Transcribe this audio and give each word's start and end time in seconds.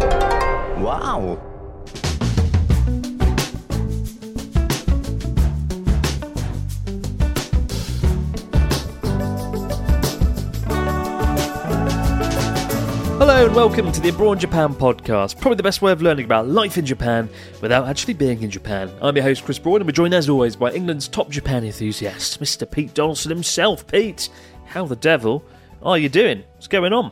Wow! 0.00 1.38
Hello 13.18 13.46
and 13.46 13.54
welcome 13.54 13.90
to 13.90 14.00
the 14.00 14.10
Abroad 14.10 14.38
Japan 14.38 14.72
podcast, 14.74 15.40
probably 15.40 15.56
the 15.56 15.62
best 15.62 15.82
way 15.82 15.90
of 15.90 16.00
learning 16.00 16.24
about 16.24 16.48
life 16.48 16.78
in 16.78 16.86
Japan 16.86 17.28
without 17.60 17.88
actually 17.88 18.14
being 18.14 18.42
in 18.42 18.50
Japan. 18.50 18.90
I'm 19.02 19.16
your 19.16 19.24
host 19.24 19.44
Chris 19.44 19.58
Broad 19.58 19.80
and 19.80 19.86
we're 19.86 19.92
joined 19.92 20.14
as 20.14 20.28
always 20.28 20.54
by 20.54 20.72
England's 20.72 21.08
top 21.08 21.28
Japan 21.28 21.64
enthusiast, 21.64 22.40
Mr. 22.40 22.70
Pete 22.70 22.94
Donaldson 22.94 23.30
himself. 23.30 23.86
Pete, 23.86 24.28
how 24.66 24.86
the 24.86 24.96
devil 24.96 25.44
are 25.82 25.98
you 25.98 26.08
doing? 26.08 26.44
What's 26.54 26.68
going 26.68 26.92
on? 26.92 27.10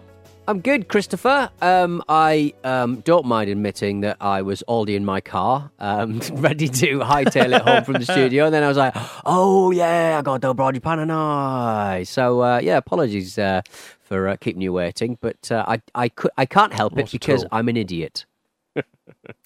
I'm 0.48 0.60
good, 0.60 0.86
Christopher. 0.86 1.50
Um, 1.60 2.04
I 2.08 2.54
um, 2.62 3.00
don't 3.00 3.26
mind 3.26 3.50
admitting 3.50 4.02
that 4.02 4.18
I 4.20 4.42
was 4.42 4.62
already 4.62 4.94
in 4.94 5.04
my 5.04 5.20
car, 5.20 5.72
um, 5.80 6.20
ready 6.34 6.68
to 6.68 7.00
hightail 7.00 7.56
it 7.56 7.62
home 7.62 7.82
from 7.82 7.94
the 7.94 8.04
studio. 8.04 8.44
And 8.44 8.54
then 8.54 8.62
I 8.62 8.68
was 8.68 8.76
like, 8.76 8.94
oh, 9.24 9.72
yeah, 9.72 10.18
I 10.18 10.22
got 10.22 10.42
Japan 10.42 11.00
and 11.00 11.10
I. 11.10 12.04
So, 12.04 12.42
uh, 12.42 12.60
yeah, 12.62 12.76
apologies 12.76 13.38
uh, 13.38 13.62
for 14.00 14.28
uh, 14.28 14.36
keeping 14.36 14.62
you 14.62 14.72
waiting. 14.72 15.18
But 15.20 15.50
uh, 15.50 15.64
I, 15.66 15.82
I, 15.96 16.08
could, 16.08 16.30
I 16.36 16.46
can't 16.46 16.72
help 16.72 16.94
Not 16.94 17.06
it 17.06 17.12
because 17.12 17.42
all. 17.42 17.48
I'm 17.50 17.68
an 17.68 17.76
idiot. 17.76 18.24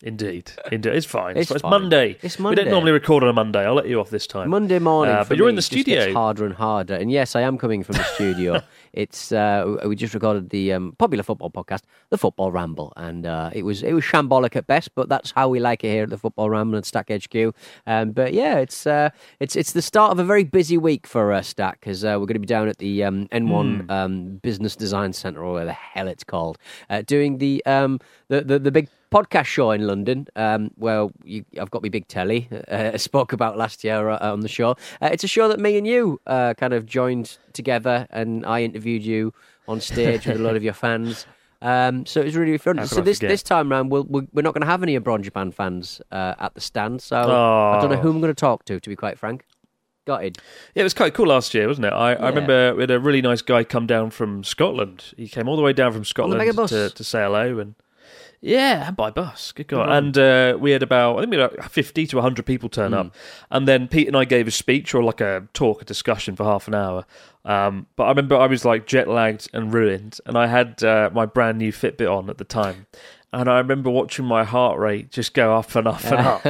Indeed, 0.02 0.52
indeed, 0.72 0.94
it's 0.94 1.06
fine. 1.06 1.36
It's 1.36 1.50
It's, 1.50 1.62
fine. 1.62 1.70
Monday. 1.70 2.16
It's 2.22 2.38
We 2.38 2.54
don't 2.54 2.68
normally 2.70 2.92
record 2.92 3.22
on 3.22 3.28
a 3.28 3.32
Monday. 3.32 3.64
I'll 3.64 3.74
let 3.74 3.88
you 3.88 4.00
off 4.00 4.10
this 4.10 4.26
time. 4.26 4.50
Monday 4.50 4.78
morning, 4.78 5.14
Uh, 5.14 5.24
for 5.24 5.30
but 5.30 5.38
you're 5.38 5.48
in 5.48 5.54
the 5.54 5.62
studio. 5.62 6.12
harder 6.12 6.44
and 6.44 6.54
harder. 6.54 6.94
And 6.94 7.10
yes, 7.10 7.36
I 7.36 7.42
am 7.42 7.56
coming 7.56 7.82
from 7.82 7.96
the 7.96 8.04
studio. 8.04 8.62
it's 8.92 9.32
uh, 9.32 9.76
we 9.86 9.96
just 9.96 10.14
recorded 10.14 10.50
the 10.50 10.72
um, 10.72 10.94
popular 10.98 11.22
football 11.22 11.50
podcast, 11.50 11.82
the 12.10 12.18
Football 12.18 12.50
Ramble, 12.52 12.92
and 12.96 13.26
uh, 13.26 13.50
it 13.52 13.62
was 13.62 13.82
it 13.82 13.92
was 13.92 14.04
shambolic 14.04 14.56
at 14.56 14.66
best, 14.66 14.94
but 14.94 15.08
that's 15.08 15.30
how 15.30 15.48
we 15.48 15.60
like 15.60 15.84
it 15.84 15.88
here 15.90 16.02
at 16.04 16.10
the 16.10 16.18
Football 16.18 16.50
Ramble 16.50 16.76
and 16.76 16.84
Stak 16.86 17.10
HQ. 17.10 17.54
Um, 17.86 18.12
but 18.12 18.32
yeah, 18.32 18.58
it's 18.58 18.86
uh, 18.86 19.10
it's 19.38 19.56
it's 19.56 19.72
the 19.72 19.82
start 19.82 20.12
of 20.12 20.18
a 20.18 20.24
very 20.24 20.44
busy 20.44 20.78
week 20.78 21.06
for 21.06 21.32
uh, 21.32 21.42
Stak 21.42 21.80
because 21.80 22.04
uh, 22.04 22.16
we're 22.18 22.26
going 22.26 22.34
to 22.34 22.40
be 22.40 22.46
down 22.46 22.68
at 22.68 22.78
the 22.78 23.04
um, 23.04 23.28
N1 23.28 23.82
Hmm. 23.84 23.90
um, 23.90 24.36
Business 24.42 24.74
Design 24.76 25.12
Centre 25.12 25.44
or 25.44 25.54
where 25.54 25.64
the 25.64 25.72
hell 25.72 26.08
it's 26.08 26.24
called, 26.24 26.58
uh, 26.88 27.02
doing 27.02 27.38
the, 27.38 27.64
um, 27.66 28.00
the 28.28 28.40
the 28.42 28.58
the 28.58 28.70
big 28.72 28.88
podcast 29.10 29.46
show 29.46 29.70
in 29.72 29.86
London, 29.86 30.26
um, 30.36 30.70
where 30.76 31.08
you, 31.24 31.44
I've 31.60 31.70
got 31.70 31.82
my 31.82 31.88
big 31.88 32.06
telly. 32.08 32.48
Uh, 32.70 32.92
I 32.94 32.96
spoke 32.98 33.32
about 33.32 33.56
last 33.58 33.82
year 33.84 34.08
uh, 34.10 34.32
on 34.32 34.40
the 34.40 34.48
show. 34.48 34.70
Uh, 35.02 35.08
it's 35.12 35.24
a 35.24 35.28
show 35.28 35.48
that 35.48 35.58
me 35.58 35.76
and 35.76 35.86
you 35.86 36.20
uh, 36.26 36.54
kind 36.54 36.72
of 36.72 36.86
joined 36.86 37.38
together, 37.52 38.06
and 38.10 38.46
I 38.46 38.62
interviewed 38.62 39.02
you 39.04 39.32
on 39.66 39.80
stage 39.80 40.26
with 40.26 40.36
a 40.36 40.42
lot 40.42 40.56
of 40.56 40.62
your 40.62 40.72
fans. 40.74 41.26
Um, 41.62 42.06
so 42.06 42.20
it 42.20 42.24
was 42.26 42.36
really 42.36 42.56
fun. 42.58 42.86
So 42.86 43.00
this 43.00 43.18
this 43.18 43.42
time 43.42 43.70
round, 43.70 43.90
we'll, 43.90 44.04
we're 44.04 44.26
we're 44.32 44.42
not 44.42 44.54
going 44.54 44.62
to 44.62 44.66
have 44.68 44.82
any 44.82 44.94
Abroad 44.94 45.22
Japan 45.22 45.50
fans 45.52 46.00
uh, 46.12 46.34
at 46.38 46.54
the 46.54 46.60
stand. 46.60 47.02
So 47.02 47.16
I 47.16 47.80
don't 47.80 47.90
know 47.90 47.96
Oh. 47.98 48.00
who 48.00 48.10
I'm 48.10 48.20
going 48.20 48.32
to 48.34 48.40
talk 48.40 48.64
to. 48.66 48.78
To 48.80 48.88
be 48.88 48.96
quite 48.96 49.18
frank, 49.18 49.44
got 50.06 50.24
it. 50.24 50.38
Yeah, 50.74 50.82
it 50.82 50.84
was 50.84 50.94
quite 50.94 51.12
cool 51.14 51.26
last 51.26 51.52
year, 51.52 51.66
wasn't 51.68 51.86
it? 51.86 51.92
I, 51.92 52.14
I 52.14 52.28
remember 52.28 52.74
we 52.76 52.82
had 52.82 52.90
a 52.90 53.00
really 53.00 53.20
nice 53.22 53.42
guy 53.42 53.64
come 53.64 53.86
down 53.86 54.10
from 54.10 54.44
Scotland. 54.44 55.12
He 55.16 55.28
came 55.28 55.48
all 55.48 55.56
the 55.56 55.62
way 55.62 55.72
down 55.72 55.92
from 55.92 56.04
Scotland 56.04 56.40
to, 56.68 56.90
to 56.90 57.04
say 57.04 57.22
hello 57.22 57.58
and 57.58 57.74
yeah, 58.40 58.90
by 58.90 59.10
bus. 59.10 59.52
Good 59.52 59.68
God. 59.68 59.88
And 59.90 60.16
uh, 60.16 60.56
we 60.58 60.70
had 60.70 60.82
about, 60.82 61.16
I 61.16 61.20
think 61.20 61.30
we 61.32 61.38
had 61.38 61.52
about 61.52 61.70
50 61.70 62.06
to 62.06 62.16
100 62.16 62.46
people 62.46 62.68
turn 62.68 62.94
up. 62.94 63.14
And 63.50 63.68
then 63.68 63.86
Pete 63.88 64.08
and 64.08 64.16
I 64.16 64.24
gave 64.24 64.48
a 64.48 64.50
speech 64.50 64.94
or 64.94 65.02
like 65.02 65.20
a 65.20 65.46
talk, 65.52 65.82
a 65.82 65.84
discussion 65.84 66.36
for 66.36 66.44
half 66.44 66.66
an 66.68 66.74
hour. 66.74 67.04
Um, 67.44 67.86
but 67.96 68.04
I 68.04 68.08
remember 68.08 68.36
I 68.36 68.46
was 68.46 68.64
like 68.64 68.86
jet 68.86 69.08
lagged 69.08 69.48
and 69.52 69.72
ruined. 69.74 70.18
And 70.26 70.38
I 70.38 70.46
had 70.46 70.82
uh, 70.82 71.10
my 71.12 71.26
brand 71.26 71.58
new 71.58 71.72
Fitbit 71.72 72.10
on 72.10 72.30
at 72.30 72.38
the 72.38 72.44
time. 72.44 72.86
And 73.32 73.48
I 73.48 73.58
remember 73.58 73.90
watching 73.90 74.24
my 74.24 74.42
heart 74.42 74.78
rate 74.80 75.12
just 75.12 75.34
go 75.34 75.54
up 75.56 75.76
and 75.76 75.86
up 75.86 76.04
and 76.04 76.14
up. 76.26 76.44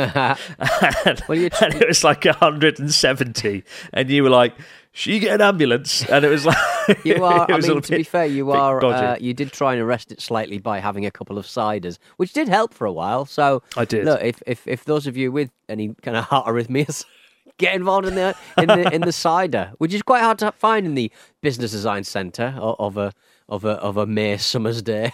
and, 1.07 1.23
Well, 1.29 1.37
you- 1.39 1.51
and 1.61 1.75
it 1.75 1.87
was 1.89 2.03
like 2.05 2.25
170. 2.25 3.65
And 3.93 4.09
you 4.11 4.23
were 4.23 4.31
like, 4.31 4.55
should 4.93 5.13
you 5.15 5.21
get 5.21 5.35
an 5.35 5.41
ambulance? 5.43 6.05
And 6.09 6.25
it 6.25 6.29
was 6.29 6.47
like, 6.47 6.57
You 7.05 7.25
are. 7.25 7.47
I 7.51 7.59
mean, 7.59 7.81
to 7.81 7.97
be 7.97 8.03
fair, 8.03 8.27
you 8.27 8.51
are. 8.51 8.85
Uh, 8.85 9.17
you 9.21 9.35
did 9.35 9.53
try 9.53 9.75
and 9.75 9.83
arrest 9.83 10.13
it 10.13 10.21
slightly 10.21 10.59
by 10.59 10.81
having 10.81 11.07
a 11.07 11.11
couple 11.11 11.39
of 11.39 11.47
ciders, 11.47 11.99
which 12.17 12.33
did 12.33 12.49
help 12.49 12.75
for 12.75 12.87
a 12.87 12.93
while. 12.93 13.25
So 13.27 13.63
I 13.77 13.85
did. 13.85 14.05
Look, 14.05 14.23
if 14.23 14.43
if, 14.47 14.67
if 14.67 14.85
those 14.85 15.07
of 15.07 15.17
you 15.17 15.33
with 15.33 15.51
any 15.69 15.95
kind 16.03 16.17
of 16.17 16.25
heart 16.25 16.47
arrhythmias. 16.47 17.05
Get 17.59 17.75
involved 17.75 18.07
in 18.07 18.15
the 18.15 18.35
in 18.57 18.69
the 18.69 18.91
in 18.95 19.03
the 19.03 19.13
cider, 19.13 19.73
which 19.77 19.93
is 19.93 20.01
quite 20.01 20.23
hard 20.23 20.39
to 20.39 20.51
find 20.53 20.87
in 20.87 20.95
the 20.95 21.13
business 21.43 21.73
design 21.73 22.05
centre 22.05 22.55
of 22.59 22.97
a 22.97 23.13
of 23.51 23.67
a 23.67 23.73
of 23.73 23.99
a 23.99 24.07
May 24.07 24.39
summer's 24.39 24.81
day. 24.81 25.13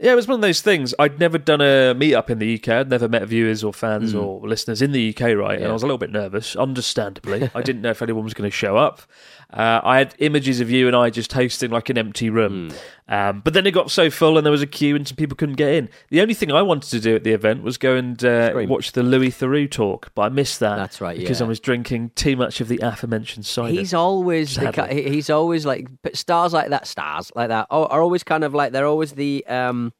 Yeah, 0.00 0.12
it 0.12 0.14
was 0.14 0.28
one 0.28 0.36
of 0.36 0.42
those 0.42 0.60
things. 0.60 0.94
I'd 0.96 1.18
never 1.18 1.38
done 1.38 1.60
a 1.60 1.92
meetup 1.92 2.30
in 2.30 2.38
the 2.38 2.54
UK. 2.54 2.68
I'd 2.68 2.90
never 2.90 3.08
met 3.08 3.26
viewers 3.26 3.64
or 3.64 3.72
fans 3.72 4.14
or 4.14 4.40
listeners 4.46 4.80
in 4.80 4.92
the 4.92 5.10
UK, 5.12 5.36
right? 5.36 5.58
And 5.58 5.66
I 5.66 5.72
was 5.72 5.82
a 5.82 5.86
little 5.86 5.98
bit 5.98 6.12
nervous, 6.12 6.54
understandably. 6.54 7.50
I 7.52 7.62
didn't 7.62 7.82
know 7.82 7.90
if 7.90 8.00
anyone 8.00 8.22
was 8.22 8.32
going 8.32 8.48
to 8.48 8.56
show 8.56 8.76
up. 8.76 9.02
Uh, 9.50 9.80
I 9.82 9.96
had 9.98 10.14
images 10.18 10.60
of 10.60 10.70
you 10.70 10.88
and 10.88 10.94
I 10.94 11.08
just 11.08 11.32
hosting 11.32 11.70
like 11.70 11.88
an 11.88 11.96
empty 11.96 12.28
room. 12.28 12.70
Um, 13.08 13.40
but 13.40 13.54
then 13.54 13.66
it 13.66 13.70
got 13.70 13.90
so 13.90 14.10
full 14.10 14.36
and 14.36 14.44
there 14.44 14.50
was 14.50 14.60
a 14.60 14.66
queue 14.66 14.94
and 14.94 15.08
some 15.08 15.16
people 15.16 15.36
couldn't 15.38 15.54
get 15.54 15.70
in. 15.72 15.88
The 16.10 16.20
only 16.20 16.34
thing 16.34 16.52
I 16.52 16.60
wanted 16.60 16.90
to 16.90 17.00
do 17.00 17.14
at 17.16 17.24
the 17.24 17.32
event 17.32 17.62
was 17.62 17.78
go 17.78 17.96
and 17.96 18.22
uh, 18.22 18.52
watch 18.68 18.92
the 18.92 19.02
Louis 19.02 19.30
Theroux 19.30 19.70
talk, 19.70 20.10
but 20.14 20.22
I 20.22 20.28
missed 20.28 20.60
that. 20.60 20.76
That's 20.76 21.00
right, 21.00 21.16
Because 21.18 21.40
yeah. 21.40 21.46
I 21.46 21.48
was 21.48 21.60
drinking 21.60 22.10
too 22.14 22.36
much 22.36 22.60
of 22.60 22.68
the 22.68 22.78
aforementioned 22.82 23.46
cider. 23.46 23.72
He's 23.72 23.94
always 23.94 24.54
the, 24.54 24.70
Sadly. 24.70 24.94
ki- 24.96 25.02
he- 25.04 25.10
he's 25.14 25.30
always 25.30 25.64
like 25.64 25.88
stars 26.12 26.52
like 26.52 26.68
that. 26.68 26.86
Stars 26.86 27.32
like 27.34 27.48
that 27.48 27.68
are, 27.70 27.86
are 27.86 28.02
always 28.02 28.22
kind 28.24 28.44
of 28.44 28.52
like 28.52 28.72
they're 28.72 28.86
always 28.86 29.12
the 29.12 29.46
um 29.46 29.94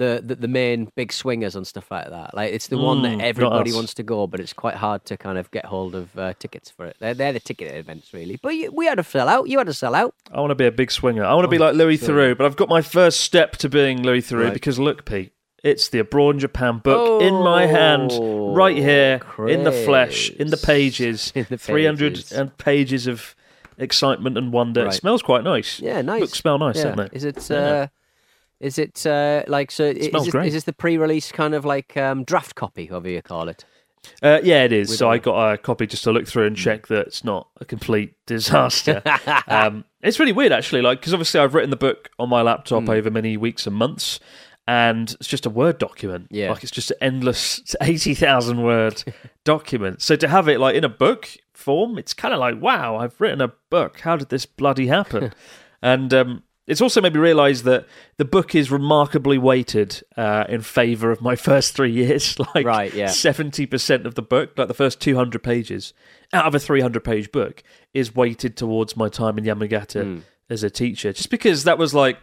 the, 0.00 0.22
the 0.24 0.34
the 0.34 0.48
main 0.48 0.90
big 0.96 1.12
swingers 1.12 1.54
and 1.54 1.66
stuff 1.66 1.90
like 1.90 2.08
that. 2.10 2.34
Like 2.34 2.52
it's 2.52 2.66
the 2.68 2.78
one 2.78 2.98
Mm, 3.02 3.18
that 3.18 3.24
everybody 3.24 3.72
wants 3.72 3.94
to 3.94 4.02
go, 4.02 4.26
but 4.26 4.40
it's 4.40 4.52
quite 4.52 4.74
hard 4.74 5.04
to 5.04 5.16
kind 5.16 5.38
of 5.38 5.50
get 5.50 5.64
hold 5.66 5.94
of 5.94 6.18
uh, 6.18 6.32
tickets 6.38 6.70
for 6.70 6.86
it. 6.86 6.96
They're 7.00 7.14
they're 7.14 7.32
the 7.32 7.40
ticket 7.40 7.74
events 7.74 8.12
really. 8.12 8.36
But 8.42 8.50
you, 8.56 8.72
we 8.72 8.86
had 8.86 8.98
a 8.98 9.04
sell 9.04 9.28
out. 9.28 9.48
You 9.48 9.58
had 9.58 9.68
a 9.68 9.74
sell 9.74 9.94
out. 9.94 10.14
I 10.32 10.40
want 10.40 10.50
to 10.52 10.54
be 10.56 10.66
a 10.66 10.72
big 10.72 10.90
swinger. 10.90 11.24
I 11.24 11.34
want 11.34 11.44
to 11.44 11.48
be 11.48 11.58
Oh, 11.58 11.66
like 11.66 11.74
Louis 11.76 11.98
sure. 11.98 12.08
Theroux, 12.08 12.36
but 12.38 12.46
I've 12.46 12.56
got 12.56 12.68
my 12.68 12.82
first 12.82 13.20
step 13.20 13.52
to 13.58 13.68
being 13.68 14.02
Louis 14.02 14.22
Theroux 14.22 14.44
Right. 14.44 14.54
because 14.54 14.78
look, 14.78 15.04
Pete, 15.04 15.32
it's 15.62 15.88
the 15.90 15.98
Abroad 16.00 16.36
in 16.36 16.40
Japan 16.40 16.78
book 16.78 17.22
in 17.22 17.34
my 17.34 17.66
hand, 17.66 18.10
Oh, 18.14 18.54
right 18.54 18.76
here, 18.76 19.20
in 19.46 19.64
the 19.64 19.72
flesh, 19.72 20.30
in 20.30 20.48
the 20.48 20.56
pages, 20.56 21.30
In 21.34 21.46
the 21.50 21.58
300 21.58 22.14
pages. 22.14 22.32
and 22.32 22.56
pages 22.58 23.06
of 23.06 23.36
excitement 23.76 24.36
and 24.38 24.52
wonder. 24.52 24.86
It 24.86 24.92
smells 24.94 25.22
quite 25.22 25.44
nice. 25.44 25.80
Yeah, 25.80 26.00
nice. 26.02 26.20
Books 26.20 26.38
smell 26.38 26.58
nice, 26.58 26.76
yeah. 26.76 26.82
don't 26.84 26.96
they? 26.96 27.08
Is 27.16 27.24
it? 27.24 27.46
Yeah. 27.50 27.56
Uh, 27.56 27.86
is 28.60 28.78
it 28.78 29.06
uh, 29.06 29.42
like 29.48 29.70
so? 29.70 29.84
Is 29.84 30.06
smells 30.06 30.26
this, 30.26 30.32
great. 30.32 30.46
is 30.48 30.52
this 30.54 30.64
the 30.64 30.72
pre-release 30.72 31.32
kind 31.32 31.54
of 31.54 31.64
like 31.64 31.96
um, 31.96 32.24
draft 32.24 32.54
copy, 32.54 32.86
however 32.86 33.08
you 33.08 33.22
call 33.22 33.48
it? 33.48 33.64
Uh, 34.22 34.40
yeah, 34.42 34.64
it 34.64 34.72
is. 34.72 34.88
With 34.90 34.98
So 34.98 35.06
all- 35.06 35.12
I 35.12 35.18
got 35.18 35.52
a 35.52 35.58
copy 35.58 35.86
just 35.86 36.04
to 36.04 36.12
look 36.12 36.26
through 36.26 36.46
and 36.46 36.56
check 36.56 36.86
that 36.88 37.06
it's 37.08 37.22
not 37.24 37.48
a 37.60 37.64
complete 37.64 38.14
disaster. 38.26 39.02
um, 39.48 39.84
it's 40.02 40.18
really 40.18 40.32
weird, 40.32 40.52
actually, 40.52 40.82
like 40.82 41.00
because 41.00 41.12
obviously 41.12 41.40
I've 41.40 41.54
written 41.54 41.70
the 41.70 41.76
book 41.76 42.10
on 42.18 42.28
my 42.28 42.42
laptop 42.42 42.84
Hmm. 42.84 42.90
over 42.90 43.10
many 43.10 43.36
weeks 43.36 43.66
and 43.66 43.76
months, 43.76 44.20
and 44.66 45.10
it's 45.20 45.28
just 45.28 45.46
a 45.46 45.50
Word 45.50 45.78
document. 45.78 46.28
Yeah. 46.30 46.50
like 46.50 46.62
it's 46.62 46.70
just 46.72 46.90
an 46.92 46.96
endless 47.00 47.74
eighty 47.82 48.14
thousand 48.14 48.62
word 48.62 49.02
document. 49.44 50.00
So 50.02 50.16
to 50.16 50.28
have 50.28 50.48
it 50.48 50.60
like 50.60 50.76
in 50.76 50.84
a 50.84 50.88
book 50.88 51.28
form, 51.52 51.98
it's 51.98 52.14
kind 52.14 52.32
of 52.32 52.40
like 52.40 52.60
wow, 52.60 52.96
I've 52.96 53.20
written 53.20 53.40
a 53.40 53.52
book. 53.68 54.00
How 54.00 54.16
did 54.16 54.28
this 54.30 54.46
bloody 54.46 54.86
happen? 54.86 55.32
and 55.82 56.12
um, 56.14 56.42
it's 56.70 56.80
also 56.80 57.00
made 57.00 57.12
me 57.12 57.20
realise 57.20 57.62
that 57.62 57.86
the 58.16 58.24
book 58.24 58.54
is 58.54 58.70
remarkably 58.70 59.36
weighted 59.38 60.02
uh, 60.16 60.44
in 60.48 60.60
favour 60.62 61.10
of 61.10 61.20
my 61.20 61.36
first 61.50 61.74
three 61.74 61.92
years. 61.92 62.36
Like 62.54 62.64
Right, 62.66 62.94
yeah. 62.94 63.08
seventy 63.08 63.66
percent 63.66 64.06
of 64.06 64.14
the 64.14 64.22
book, 64.22 64.52
like 64.56 64.68
the 64.68 64.74
first 64.74 65.00
two 65.00 65.16
hundred 65.16 65.42
pages 65.42 65.92
out 66.32 66.46
of 66.46 66.54
a 66.54 66.58
three 66.58 66.80
hundred 66.80 67.04
page 67.04 67.30
book, 67.32 67.62
is 67.92 68.14
weighted 68.14 68.56
towards 68.56 68.96
my 68.96 69.08
time 69.08 69.36
in 69.36 69.44
Yamagata 69.44 70.02
Hmm. 70.04 70.18
as 70.48 70.62
a 70.62 70.70
teacher. 70.70 71.12
Just 71.12 71.30
because 71.30 71.64
that 71.64 71.76
was 71.76 71.92
like 71.92 72.16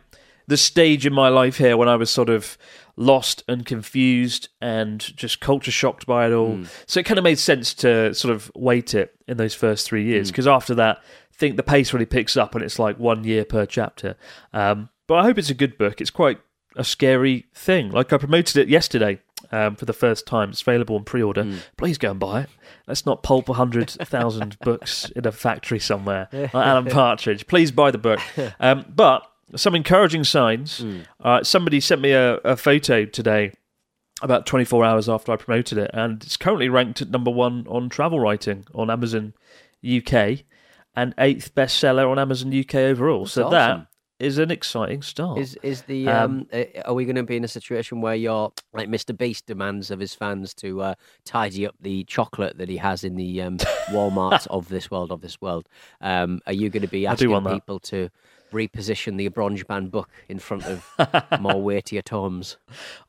the 0.48 0.58
stage 0.58 1.06
in 1.06 1.14
my 1.14 1.30
life 1.30 1.58
here 1.58 1.76
when 1.78 1.90
I 1.90 1.96
was 1.96 2.10
sort 2.10 2.30
of 2.30 2.58
lost 2.96 3.44
and 3.48 3.66
confused 3.66 4.50
and 4.62 5.00
just 5.16 5.40
culture 5.40 5.72
shocked 5.72 6.06
by 6.08 6.28
it 6.28 6.34
all. 6.34 6.56
Hmm. 6.56 6.64
So 6.86 7.00
it 7.00 7.06
kind 7.06 7.18
of 7.18 7.24
made 7.24 7.38
sense 7.40 7.74
to 7.76 8.14
sort 8.14 8.34
of 8.34 8.52
wait 8.56 8.94
it 8.94 9.14
in 9.28 9.38
those 9.38 9.54
first 9.54 9.86
three 9.88 10.04
Hmm. 10.04 10.10
years 10.10 10.32
because 10.32 10.48
after 10.48 10.74
that, 10.76 10.98
I 10.98 11.36
think 11.38 11.58
the 11.58 11.64
pace 11.64 11.94
really 11.94 12.06
picks 12.06 12.36
up 12.36 12.56
and 12.56 12.64
it's 12.64 12.80
like 12.80 12.98
one 12.98 13.24
year 13.24 13.46
per 13.46 13.66
chapter. 13.66 14.16
Um, 14.54 14.90
but 15.06 15.16
I 15.16 15.24
hope 15.24 15.38
it's 15.38 15.50
a 15.52 15.54
good 15.54 15.78
book. 15.78 16.02
It's 16.02 16.10
quite 16.10 16.40
a 16.76 16.84
scary 16.84 17.46
thing. 17.54 17.92
Like 17.92 18.12
I 18.14 18.18
promoted 18.18 18.58
it 18.58 18.68
yesterday. 18.70 19.20
Um, 19.52 19.76
for 19.76 19.86
the 19.86 19.94
first 19.94 20.26
time, 20.26 20.50
it's 20.50 20.62
available 20.64 20.96
on 20.96 21.04
pre-order. 21.04 21.44
Hmm. 21.44 21.58
Please 21.78 22.00
go 22.00 22.10
and 22.12 22.20
buy 22.20 22.42
it. 22.42 22.50
Let's 22.88 23.06
not 23.06 23.22
pulp 23.22 23.48
a 23.50 23.54
hundred 23.54 23.92
thousand 23.92 24.58
books 24.64 25.10
in 25.16 25.28
a 25.28 25.32
factory 25.32 25.80
somewhere. 25.80 26.28
Like 26.34 26.56
Alan 26.56 26.86
Partridge, 26.88 27.46
please 27.48 27.72
buy 27.72 27.92
the 27.92 27.98
book. 28.00 28.20
Um, 28.60 28.86
but 28.94 29.22
some 29.56 29.76
encouraging 29.76 30.24
signs. 30.24 30.80
Hmm. 30.80 31.02
Uh, 31.20 31.44
somebody 31.44 31.80
sent 31.80 32.02
me 32.02 32.12
a, 32.12 32.36
a 32.38 32.58
photo 32.58 33.06
today 33.06 33.54
about 34.22 34.46
24 34.46 34.84
hours 34.84 35.08
after 35.08 35.32
I 35.32 35.36
promoted 35.36 35.78
it, 35.78 35.92
and 35.94 36.24
it's 36.24 36.38
currently 36.38 36.70
ranked 36.70 37.02
at 37.02 37.10
number 37.10 37.32
one 37.32 37.66
on 37.68 37.90
travel 37.90 38.20
writing 38.20 38.66
on 38.74 38.90
Amazon 38.90 39.34
UK 39.88 40.44
and 40.96 41.14
eighth 41.20 41.54
bestseller 41.54 42.10
on 42.10 42.18
Amazon 42.18 42.58
UK 42.58 42.76
overall. 42.76 43.28
so 43.28 43.44
awesome. 43.44 43.52
that 43.52 43.88
is 44.20 44.40
an 44.40 44.50
exciting 44.50 45.04
start. 45.04 45.38
Is 45.38 45.58
is 45.62 45.84
the 45.84 46.08
Um, 46.08 46.32
um, 46.32 46.48
uh, 46.52 46.82
are 46.86 46.94
we 46.94 47.06
going 47.06 47.18
to 47.18 47.24
be 47.24 47.38
in 47.38 47.44
a 47.44 47.48
situation 47.48 48.02
where 48.02 48.16
you're 48.16 48.52
like 48.74 48.90
Mr. 48.90 49.16
Beast 49.16 49.46
demands 49.46 49.92
of 49.92 50.00
his 50.00 50.16
fans 50.16 50.56
to 50.56 50.82
uh, 50.82 50.96
tidy 51.24 51.68
up 51.68 51.76
the 51.80 52.04
chocolate 52.06 52.58
that 52.58 52.70
he 52.70 52.78
has 52.78 53.04
in 53.04 53.16
the 53.16 53.42
um, 53.44 53.58
Walmart 53.92 54.48
of 54.48 54.70
this 54.70 54.90
world 54.90 55.12
of 55.12 55.22
this 55.22 55.40
world? 55.40 55.70
Um, 56.02 56.42
are 56.48 56.54
you 56.54 56.70
going 56.70 56.82
to 56.82 56.88
be 56.88 57.06
asking 57.06 57.46
people 57.46 57.80
to 57.82 58.10
reposition 58.52 59.18
the 59.18 59.28
Bronze 59.30 59.64
band 59.64 59.92
book 59.92 60.10
in 60.30 60.40
front 60.40 60.66
of 60.66 60.90
more 61.42 61.62
weightier 61.62 62.02
tomes? 62.02 62.58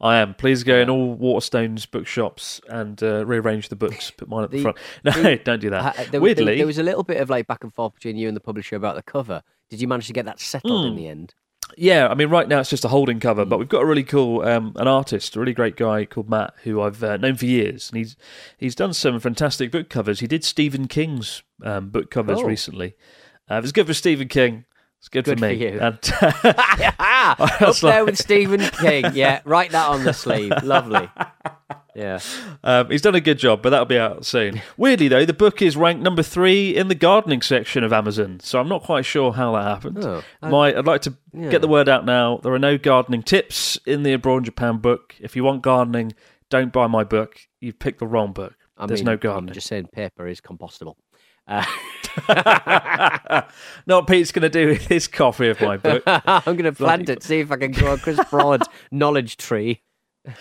I 0.00 0.16
am. 0.16 0.34
Please 0.34 0.64
go 0.64 0.76
in 0.80 0.90
all 0.90 1.16
Waterstones 1.16 1.90
bookshops 1.90 2.60
and 2.68 3.02
uh, 3.02 3.24
rearrange 3.26 3.68
the 3.68 3.76
books. 3.76 4.10
Put 4.10 4.28
mine 4.28 4.44
at 4.44 4.50
the, 4.50 4.58
The- 4.58 4.62
front. 4.62 4.76
No, 5.04 5.10
the- 5.12 5.36
don't 5.36 5.60
do 5.60 5.70
that. 5.70 5.82
Ha- 5.82 5.92
there, 5.96 6.06
there- 6.12 6.20
Weirdly, 6.20 6.56
there 6.56 6.66
was 6.66 6.78
a 6.78 6.82
little 6.82 7.02
bit 7.04 7.18
of 7.20 7.30
like 7.30 7.46
back 7.46 7.64
and 7.64 7.72
forth 7.74 7.94
between 7.94 8.16
you 8.16 8.28
and 8.28 8.36
the 8.36 8.40
publisher 8.40 8.76
about 8.76 8.96
the 8.96 9.02
cover. 9.02 9.42
Did 9.70 9.80
you 9.80 9.88
manage 9.88 10.06
to 10.06 10.12
get 10.12 10.24
that 10.26 10.40
settled 10.40 10.82
Hmm. 10.82 10.88
in 10.88 10.96
the 10.96 11.08
end? 11.08 11.34
Yeah, 11.76 12.08
I 12.08 12.14
mean, 12.14 12.30
right 12.30 12.48
now 12.48 12.60
it's 12.60 12.70
just 12.70 12.86
a 12.86 12.88
holding 12.88 13.20
cover, 13.20 13.42
Hmm. 13.44 13.50
but 13.50 13.58
we've 13.58 13.68
got 13.68 13.82
a 13.82 13.86
really 13.86 14.02
cool 14.02 14.40
um, 14.42 14.72
an 14.76 14.88
artist, 14.88 15.36
a 15.36 15.40
really 15.40 15.52
great 15.52 15.76
guy 15.76 16.06
called 16.06 16.30
Matt, 16.30 16.54
who 16.64 16.80
I've 16.80 17.04
uh, 17.04 17.18
known 17.18 17.34
for 17.36 17.44
years, 17.44 17.90
and 17.90 17.98
he's 17.98 18.16
he's 18.56 18.74
done 18.74 18.94
some 18.94 19.20
fantastic 19.20 19.70
book 19.70 19.90
covers. 19.90 20.20
He 20.20 20.26
did 20.26 20.44
Stephen 20.44 20.88
King's 20.88 21.42
um, 21.62 21.90
book 21.90 22.10
covers 22.10 22.38
Oh. 22.40 22.44
recently. 22.44 22.94
Uh, 23.50 23.56
if 23.56 23.64
it's 23.64 23.72
good 23.72 23.86
for 23.86 23.94
Stephen 23.94 24.28
King. 24.28 24.64
It's 25.00 25.08
good, 25.08 25.24
Good 25.24 25.38
for 25.38 25.46
for 25.46 25.52
me. 25.52 25.54
you. 25.54 25.78
And, 25.80 25.98
up 26.98 27.76
there 27.80 28.04
with 28.04 28.18
Stephen 28.18 28.60
King. 28.60 29.06
Yeah, 29.14 29.40
write 29.44 29.70
that 29.70 29.88
on 29.88 30.04
the 30.04 30.12
sleeve. 30.12 30.52
Lovely. 30.62 31.08
Yeah. 31.94 32.20
um, 32.62 32.90
he's 32.90 33.02
done 33.02 33.14
a 33.16 33.20
good 33.20 33.38
job, 33.38 33.60
but 33.62 33.70
that'll 33.70 33.84
be 33.86 33.98
out 33.98 34.24
soon. 34.24 34.60
Weirdly, 34.76 35.08
though, 35.08 35.24
the 35.24 35.32
book 35.32 35.60
is 35.62 35.76
ranked 35.76 36.02
number 36.02 36.22
three 36.22 36.76
in 36.76 36.86
the 36.88 36.94
gardening 36.94 37.42
section 37.42 37.82
of 37.82 37.92
Amazon, 37.92 38.38
so 38.40 38.60
I'm 38.60 38.68
not 38.68 38.82
quite 38.84 39.04
sure 39.04 39.32
how 39.32 39.52
that 39.54 39.62
happened. 39.64 40.04
Oh, 40.04 40.22
I- 40.42 40.48
My, 40.48 40.76
I'd 40.76 40.86
like 40.86 41.02
to 41.02 41.14
Yeah. 41.32 41.48
get 41.50 41.60
the 41.60 41.68
word 41.68 41.88
out 41.88 42.04
now. 42.04 42.38
There 42.42 42.52
are 42.52 42.58
no 42.58 42.78
gardening 42.78 43.22
tips 43.24 43.78
in 43.86 44.02
the 44.04 44.12
Abroad 44.12 44.44
Japan 44.44 44.78
book. 44.78 45.14
If 45.20 45.34
you 45.34 45.42
want 45.44 45.62
gardening, 45.62 46.12
don't 46.50 46.72
buy 46.72 46.86
my 46.86 47.02
book. 47.04 47.40
You've 47.60 47.78
picked 47.80 47.98
the 47.98 48.06
wrong 48.06 48.32
book. 48.32 48.54
I 48.76 48.86
There's 48.86 49.00
mean, 49.00 49.06
no 49.06 49.12
I'm 49.12 49.18
gardening. 49.18 49.54
just 49.54 49.66
saying 49.66 49.88
paper 49.92 50.28
is 50.28 50.40
compostable. 50.40 50.94
Uh, 51.48 51.64
Not 53.86 54.06
Pete's 54.06 54.32
going 54.32 54.42
to 54.42 54.48
do 54.48 54.68
with 54.72 54.86
his 54.86 55.08
copy 55.08 55.48
of 55.48 55.60
my 55.60 55.76
book. 55.76 56.02
I'm 56.06 56.42
going 56.44 56.64
to 56.64 56.72
plant 56.72 57.08
it, 57.08 57.22
see 57.22 57.40
if 57.40 57.50
I 57.50 57.56
can 57.56 57.72
grow 57.72 57.94
a 57.94 57.98
Chris 57.98 58.20
Broad 58.30 58.62
knowledge 58.90 59.36
tree. 59.36 59.82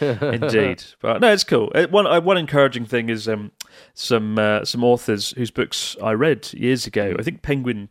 Indeed, 0.01 0.83
but 1.01 1.21
no, 1.21 1.31
it's 1.31 1.45
cool. 1.45 1.71
Uh, 1.73 1.87
One 1.89 2.05
uh, 2.07 2.19
one 2.19 2.37
encouraging 2.37 2.85
thing 2.85 3.07
is 3.09 3.27
um, 3.29 3.51
some 3.93 4.37
uh, 4.37 4.65
some 4.65 4.83
authors 4.83 5.31
whose 5.37 5.51
books 5.51 5.95
I 6.03 6.11
read 6.11 6.51
years 6.53 6.85
ago. 6.87 7.15
I 7.17 7.23
think 7.23 7.41
Penguin 7.41 7.89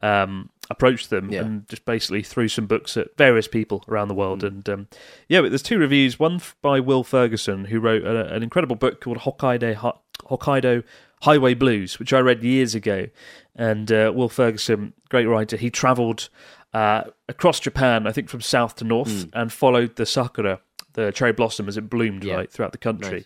um, 0.00 0.50
approached 0.70 1.10
them 1.10 1.30
Yeah. 1.30 1.42
and 1.42 1.68
just 1.68 1.84
basically 1.84 2.22
threw 2.24 2.48
some 2.48 2.66
books 2.66 2.96
at 2.96 3.16
various 3.16 3.46
people 3.46 3.84
around 3.86 4.08
the 4.08 4.14
world. 4.14 4.42
And 4.42 4.68
um, 4.68 4.88
yeah, 5.28 5.40
but 5.40 5.50
there's 5.52 5.62
two 5.62 5.78
reviews. 5.78 6.18
One 6.18 6.40
by 6.62 6.80
Will 6.80 7.04
Ferguson, 7.04 7.66
who 7.66 7.78
wrote 7.78 8.02
a, 8.04 8.34
an 8.34 8.42
incredible 8.42 8.74
book 8.76 9.00
called 9.00 9.18
Hokkaido 9.18 9.74
Ho- 9.76 10.00
Hokkaido 10.28 10.84
Highway 11.22 11.54
Blues, 11.54 11.98
which 11.98 12.12
I 12.12 12.18
read 12.20 12.42
years 12.42 12.74
ago. 12.74 13.06
And 13.54 13.90
uh, 13.90 14.12
Will 14.14 14.28
Ferguson, 14.28 14.92
great 15.08 15.26
writer, 15.26 15.56
he 15.56 15.70
travelled 15.70 16.28
uh, 16.74 17.04
across 17.28 17.58
Japan, 17.60 18.06
I 18.06 18.12
think 18.12 18.28
from 18.28 18.40
south 18.42 18.76
to 18.76 18.84
north, 18.84 19.26
and 19.32 19.50
followed 19.52 19.96
the 19.96 20.04
sakura, 20.04 20.60
the 20.92 21.10
cherry 21.12 21.32
blossom, 21.32 21.68
as 21.68 21.76
it 21.76 21.88
bloomed 21.88 22.22
Yeah. 22.24 22.34
right 22.34 22.52
throughout 22.52 22.72
the 22.72 22.78
country. 22.78 23.10
Nice. 23.20 23.24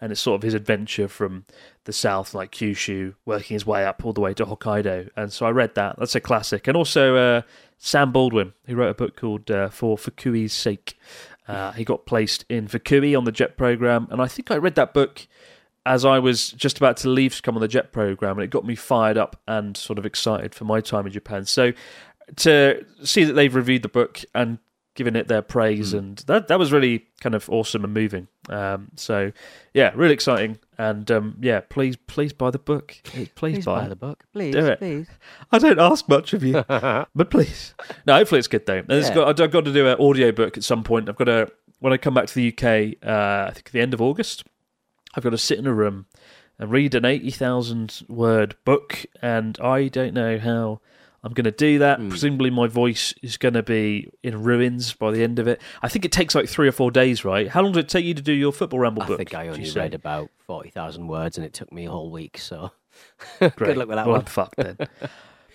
And 0.00 0.10
it's 0.10 0.20
sort 0.20 0.36
of 0.36 0.42
his 0.42 0.54
adventure 0.54 1.06
from 1.06 1.44
the 1.84 1.92
south, 1.92 2.34
like 2.34 2.50
Kyushu, 2.52 3.14
working 3.24 3.54
his 3.54 3.64
way 3.64 3.84
up 3.84 4.04
all 4.04 4.12
the 4.12 4.20
way 4.20 4.34
to 4.34 4.44
Hokkaido. 4.44 5.10
And 5.16 5.32
so 5.32 5.46
I 5.46 5.50
read 5.50 5.76
that. 5.76 5.96
That's 5.98 6.16
a 6.16 6.20
classic. 6.20 6.66
And 6.66 6.76
also 6.76 7.14
uh, 7.16 7.42
Sam 7.78 8.10
Baldwin, 8.10 8.52
who 8.66 8.74
wrote 8.74 8.90
a 8.90 8.94
book 8.94 9.16
called 9.16 9.48
uh, 9.48 9.68
For 9.68 9.96
Fukui's 9.96 10.52
Sake. 10.52 10.98
Uh, 11.46 11.70
he 11.72 11.84
got 11.84 12.04
placed 12.06 12.44
in 12.48 12.66
Fukui 12.66 13.16
on 13.16 13.24
the 13.24 13.30
JET 13.32 13.56
program. 13.56 14.08
And 14.10 14.20
I 14.20 14.26
think 14.26 14.50
I 14.50 14.56
read 14.56 14.74
that 14.74 14.92
book 14.92 15.26
as 15.86 16.04
I 16.04 16.18
was 16.18 16.50
just 16.52 16.76
about 16.76 16.96
to 16.98 17.08
leave 17.08 17.34
to 17.36 17.42
come 17.42 17.56
on 17.56 17.60
the 17.60 17.68
JET 17.68 17.92
program, 17.92 18.38
and 18.38 18.44
it 18.44 18.50
got 18.50 18.64
me 18.64 18.74
fired 18.74 19.16
up 19.18 19.40
and 19.48 19.76
sort 19.76 19.98
of 19.98 20.06
excited 20.06 20.54
for 20.54 20.64
my 20.64 20.80
time 20.80 21.06
in 21.06 21.12
Japan. 21.12 21.44
So 21.44 21.72
to 22.36 22.84
see 23.02 23.24
that 23.24 23.32
they've 23.34 23.54
reviewed 23.54 23.82
the 23.82 23.88
book 23.88 24.20
and 24.34 24.58
given 24.94 25.16
it 25.16 25.26
their 25.26 25.40
praise, 25.42 25.94
and 25.94 26.18
that 26.26 26.48
that 26.48 26.58
was 26.58 26.70
really 26.70 27.06
kind 27.20 27.34
of 27.34 27.48
awesome 27.48 27.82
and 27.82 27.94
moving. 27.94 28.28
Um, 28.50 28.90
so 28.96 29.32
yeah, 29.72 29.90
really 29.94 30.12
exciting, 30.14 30.58
and 30.78 31.10
um, 31.10 31.36
yeah, 31.40 31.60
please 31.60 31.96
please 31.96 32.32
buy 32.32 32.50
the 32.50 32.58
book. 32.58 32.96
Please, 33.04 33.28
Please 33.34 33.64
buy, 33.64 33.82
buy 33.82 33.88
the 33.88 33.96
book. 33.96 34.24
Please, 34.32 34.54
Do 34.54 34.66
it. 34.66 34.78
please. 34.78 35.08
I 35.50 35.58
don't 35.58 35.78
ask 35.80 36.08
much 36.08 36.32
of 36.34 36.44
you, 36.44 36.62
but 36.68 37.30
please. 37.30 37.74
No, 38.06 38.14
hopefully 38.16 38.38
it's 38.40 38.48
good 38.48 38.66
though. 38.66 38.78
And 38.78 38.90
it's 38.92 39.08
Yeah. 39.08 39.14
got, 39.14 39.40
I've 39.40 39.50
got 39.50 39.64
to 39.64 39.72
do 39.72 39.88
an 39.88 39.96
audio 39.98 40.30
book 40.30 40.56
at 40.58 40.62
some 40.64 40.84
point. 40.84 41.08
I've 41.08 41.16
got 41.16 41.24
to 41.24 41.50
when 41.80 41.92
I 41.92 41.96
come 41.96 42.14
back 42.14 42.26
to 42.26 42.34
the 42.34 42.48
UK. 42.52 42.96
Uh, 43.04 43.48
I 43.48 43.52
think 43.54 43.68
at 43.68 43.72
the 43.72 43.80
end 43.80 43.94
of 43.94 44.00
August. 44.02 44.44
I've 45.14 45.22
got 45.22 45.30
to 45.30 45.38
sit 45.38 45.58
in 45.58 45.66
a 45.66 45.74
room 45.74 46.06
and 46.58 46.70
read 46.70 46.94
an 46.94 47.04
eighty 47.04 47.30
thousand 47.30 48.02
word 48.08 48.56
book, 48.64 49.04
and 49.20 49.58
I 49.60 49.88
don't 49.88 50.14
know 50.14 50.38
how 50.38 50.80
I'm 51.24 51.32
going 51.32 51.44
to 51.44 51.50
do 51.52 51.78
that. 51.78 52.00
Hmm. 52.00 52.08
Presumably, 52.08 52.50
my 52.50 52.66
voice 52.66 53.14
is 53.22 53.36
going 53.36 53.54
to 53.54 53.62
be 53.62 54.10
in 54.22 54.42
ruins 54.42 54.92
by 54.92 55.12
the 55.12 55.22
end 55.22 55.38
of 55.38 55.46
it. 55.46 55.60
I 55.80 55.88
think 55.88 56.04
it 56.04 56.12
takes 56.12 56.34
like 56.34 56.48
three 56.48 56.66
or 56.66 56.72
four 56.72 56.90
days, 56.90 57.24
right? 57.24 57.48
How 57.48 57.62
long 57.62 57.72
did 57.72 57.84
it 57.84 57.88
take 57.88 58.04
you 58.04 58.14
to 58.14 58.22
do 58.22 58.32
your 58.32 58.52
football 58.52 58.80
ramble 58.80 59.02
I 59.02 59.06
book? 59.06 59.14
I 59.14 59.18
think 59.18 59.34
I 59.34 59.48
only 59.48 59.70
read 59.70 59.94
about 59.94 60.30
40,000 60.46 61.06
words 61.06 61.38
and 61.38 61.46
it 61.46 61.54
took 61.54 61.72
me 61.72 61.86
a 61.86 61.90
whole 61.90 62.10
week, 62.10 62.38
so 62.38 62.72
Great. 63.38 63.56
good 63.56 63.76
luck 63.76 63.88
with 63.88 63.96
that 63.96 64.06
well, 64.06 64.16
one. 64.16 64.20
I'm 64.20 64.26
fucked 64.26 64.56
then. 64.56 64.76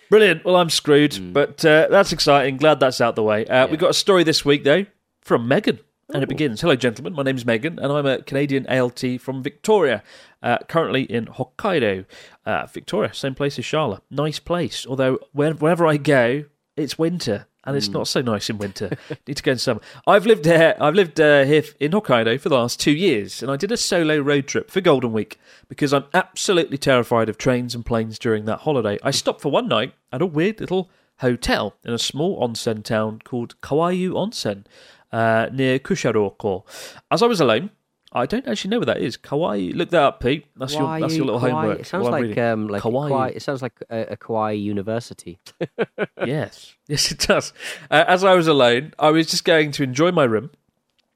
Brilliant. 0.10 0.46
Well, 0.46 0.56
I'm 0.56 0.70
screwed, 0.70 1.34
but 1.34 1.66
uh, 1.66 1.88
that's 1.92 2.14
exciting. 2.14 2.56
Glad 2.56 2.80
that's 2.80 3.02
out 3.02 3.18
the 3.18 3.24
way. 3.24 3.46
Uh, 3.46 3.68
We've 3.68 3.80
got 3.80 3.90
a 3.90 3.94
story 3.94 4.24
this 4.24 4.46
week, 4.46 4.64
though, 4.64 4.86
from 5.22 5.50
Megan. 5.50 5.80
And 6.14 6.24
it 6.24 6.30
begins 6.30 6.62
Hello, 6.62 6.78
gentlemen. 6.78 7.14
My 7.14 7.24
name's 7.24 7.46
Megan, 7.46 7.80
and 7.80 7.92
I'm 7.92 8.06
a 8.06 8.22
Canadian 8.22 8.66
ALT 8.68 9.04
from 9.20 9.44
Victoria, 9.44 10.04
uh, 10.42 10.60
currently 10.70 11.04
in 11.04 11.26
Hokkaido. 11.26 12.06
Uh, 12.46 12.66
Victoria, 12.68 13.14
same 13.14 13.36
place 13.36 13.60
as 13.60 13.66
Charlotte. 13.66 14.02
Nice 14.10 14.40
place. 14.40 14.88
Although, 14.88 15.20
wherever 15.34 15.86
I 15.86 15.98
go, 15.98 16.46
it's 16.78 16.98
winter. 16.98 17.48
And 17.66 17.76
it's 17.76 17.90
not 17.90 18.08
so 18.08 18.22
nice 18.22 18.50
in 18.50 18.58
winter. 18.58 18.92
Need 19.28 19.36
to 19.36 19.44
go 19.44 19.52
in 19.52 19.58
summer. 19.58 19.82
I've 20.08 20.26
lived 20.26 20.46
here. 20.46 20.78
I've 20.80 20.96
lived 20.96 21.20
uh, 21.20 21.44
here 21.44 21.64
in 21.82 21.92
Hokkaido 21.92 22.40
for 22.40 22.48
the 22.48 22.56
last 22.56 22.80
two 22.80 22.94
years, 22.94 23.44
and 23.44 23.52
I 23.52 23.58
did 23.58 23.74
a 23.74 23.78
solo 23.78 24.20
road 24.20 24.48
trip 24.48 24.72
for 24.72 24.80
Golden 24.80 25.12
Week 25.12 25.38
because 25.68 25.92
I'm 25.92 26.06
absolutely 26.14 26.78
terrified 26.78 27.28
of 27.28 27.38
trains 27.38 27.76
and 27.76 27.86
planes 27.86 28.18
during 28.18 28.46
that 28.46 28.60
holiday. 28.60 28.98
I 29.04 29.12
stopped 29.12 29.42
for 29.42 29.52
one 29.52 29.68
night 29.68 29.94
at 30.14 30.22
a 30.22 30.26
weird 30.26 30.62
little 30.62 30.90
hotel 31.18 31.76
in 31.84 31.92
a 31.92 32.00
small 32.00 32.42
onsen 32.42 32.84
town 32.84 33.20
called 33.26 33.60
Kawayu 33.60 34.12
Onsen 34.12 34.64
uh, 35.12 35.50
near 35.52 35.80
Kusharoko. 35.80 36.64
As 37.12 37.22
I 37.22 37.28
was 37.28 37.40
alone, 37.40 37.72
I 38.14 38.26
don't 38.26 38.48
actually 38.48 38.70
know 38.70 38.80
where 38.80 38.86
that 38.88 39.02
is. 39.02 39.18
Kawaii, 39.18 39.76
look 39.76 39.90
that 39.90 40.02
up, 40.02 40.20
Pete. 40.22 40.46
That's 40.56 40.74
your 40.74 41.00
that's 41.00 41.16
your 41.16 41.26
little 41.26 41.42
Kawaii- 41.42 41.52
homework. 41.52 41.80
It 41.80 41.88
sounds 41.88 42.08
like 42.08 42.38
um, 42.38 42.68
like. 42.68 42.82
Kawaii. 42.82 43.36
It 43.36 43.42
sounds 43.42 43.62
like 43.62 43.74
a, 43.90 44.02
a 44.14 44.18
Kawaii 44.18 44.62
University. 44.62 45.40
yes, 46.26 46.76
yes, 46.88 47.12
it 47.12 47.20
does. 47.20 47.54
Uh, 47.92 48.06
as 48.08 48.24
I 48.24 48.34
was 48.34 48.48
alone, 48.48 48.94
I 48.98 49.12
was 49.12 49.28
just 49.28 49.44
going 49.44 49.72
to 49.74 49.84
enjoy 49.84 50.12
my 50.12 50.24
room 50.24 50.52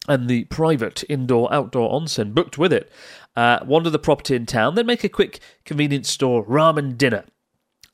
and 0.07 0.27
the 0.27 0.45
private 0.45 1.03
indoor 1.09 1.51
outdoor 1.53 1.91
onsen 1.91 2.33
booked 2.33 2.57
with 2.57 2.73
it. 2.73 2.91
Uh, 3.35 3.59
wander 3.65 3.89
the 3.89 3.99
property 3.99 4.35
in 4.35 4.45
town, 4.45 4.75
then 4.75 4.85
make 4.85 5.03
a 5.05 5.09
quick 5.09 5.39
convenience 5.63 6.09
store 6.09 6.45
ramen 6.45 6.97
dinner. 6.97 7.23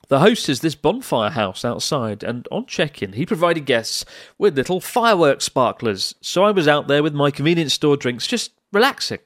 The 0.08 0.20
host 0.20 0.48
is 0.48 0.60
this 0.60 0.74
bonfire 0.74 1.30
house 1.30 1.66
outside, 1.66 2.22
and 2.22 2.48
on 2.50 2.64
check 2.64 3.02
in, 3.02 3.12
he 3.12 3.26
provided 3.26 3.66
guests 3.66 4.06
with 4.38 4.56
little 4.56 4.80
fireworks 4.80 5.44
sparklers. 5.44 6.14
So 6.22 6.44
I 6.44 6.50
was 6.50 6.66
out 6.66 6.88
there 6.88 7.02
with 7.02 7.12
my 7.12 7.30
convenience 7.30 7.74
store 7.74 7.98
drinks, 7.98 8.26
just 8.26 8.52
relaxing. 8.72 9.18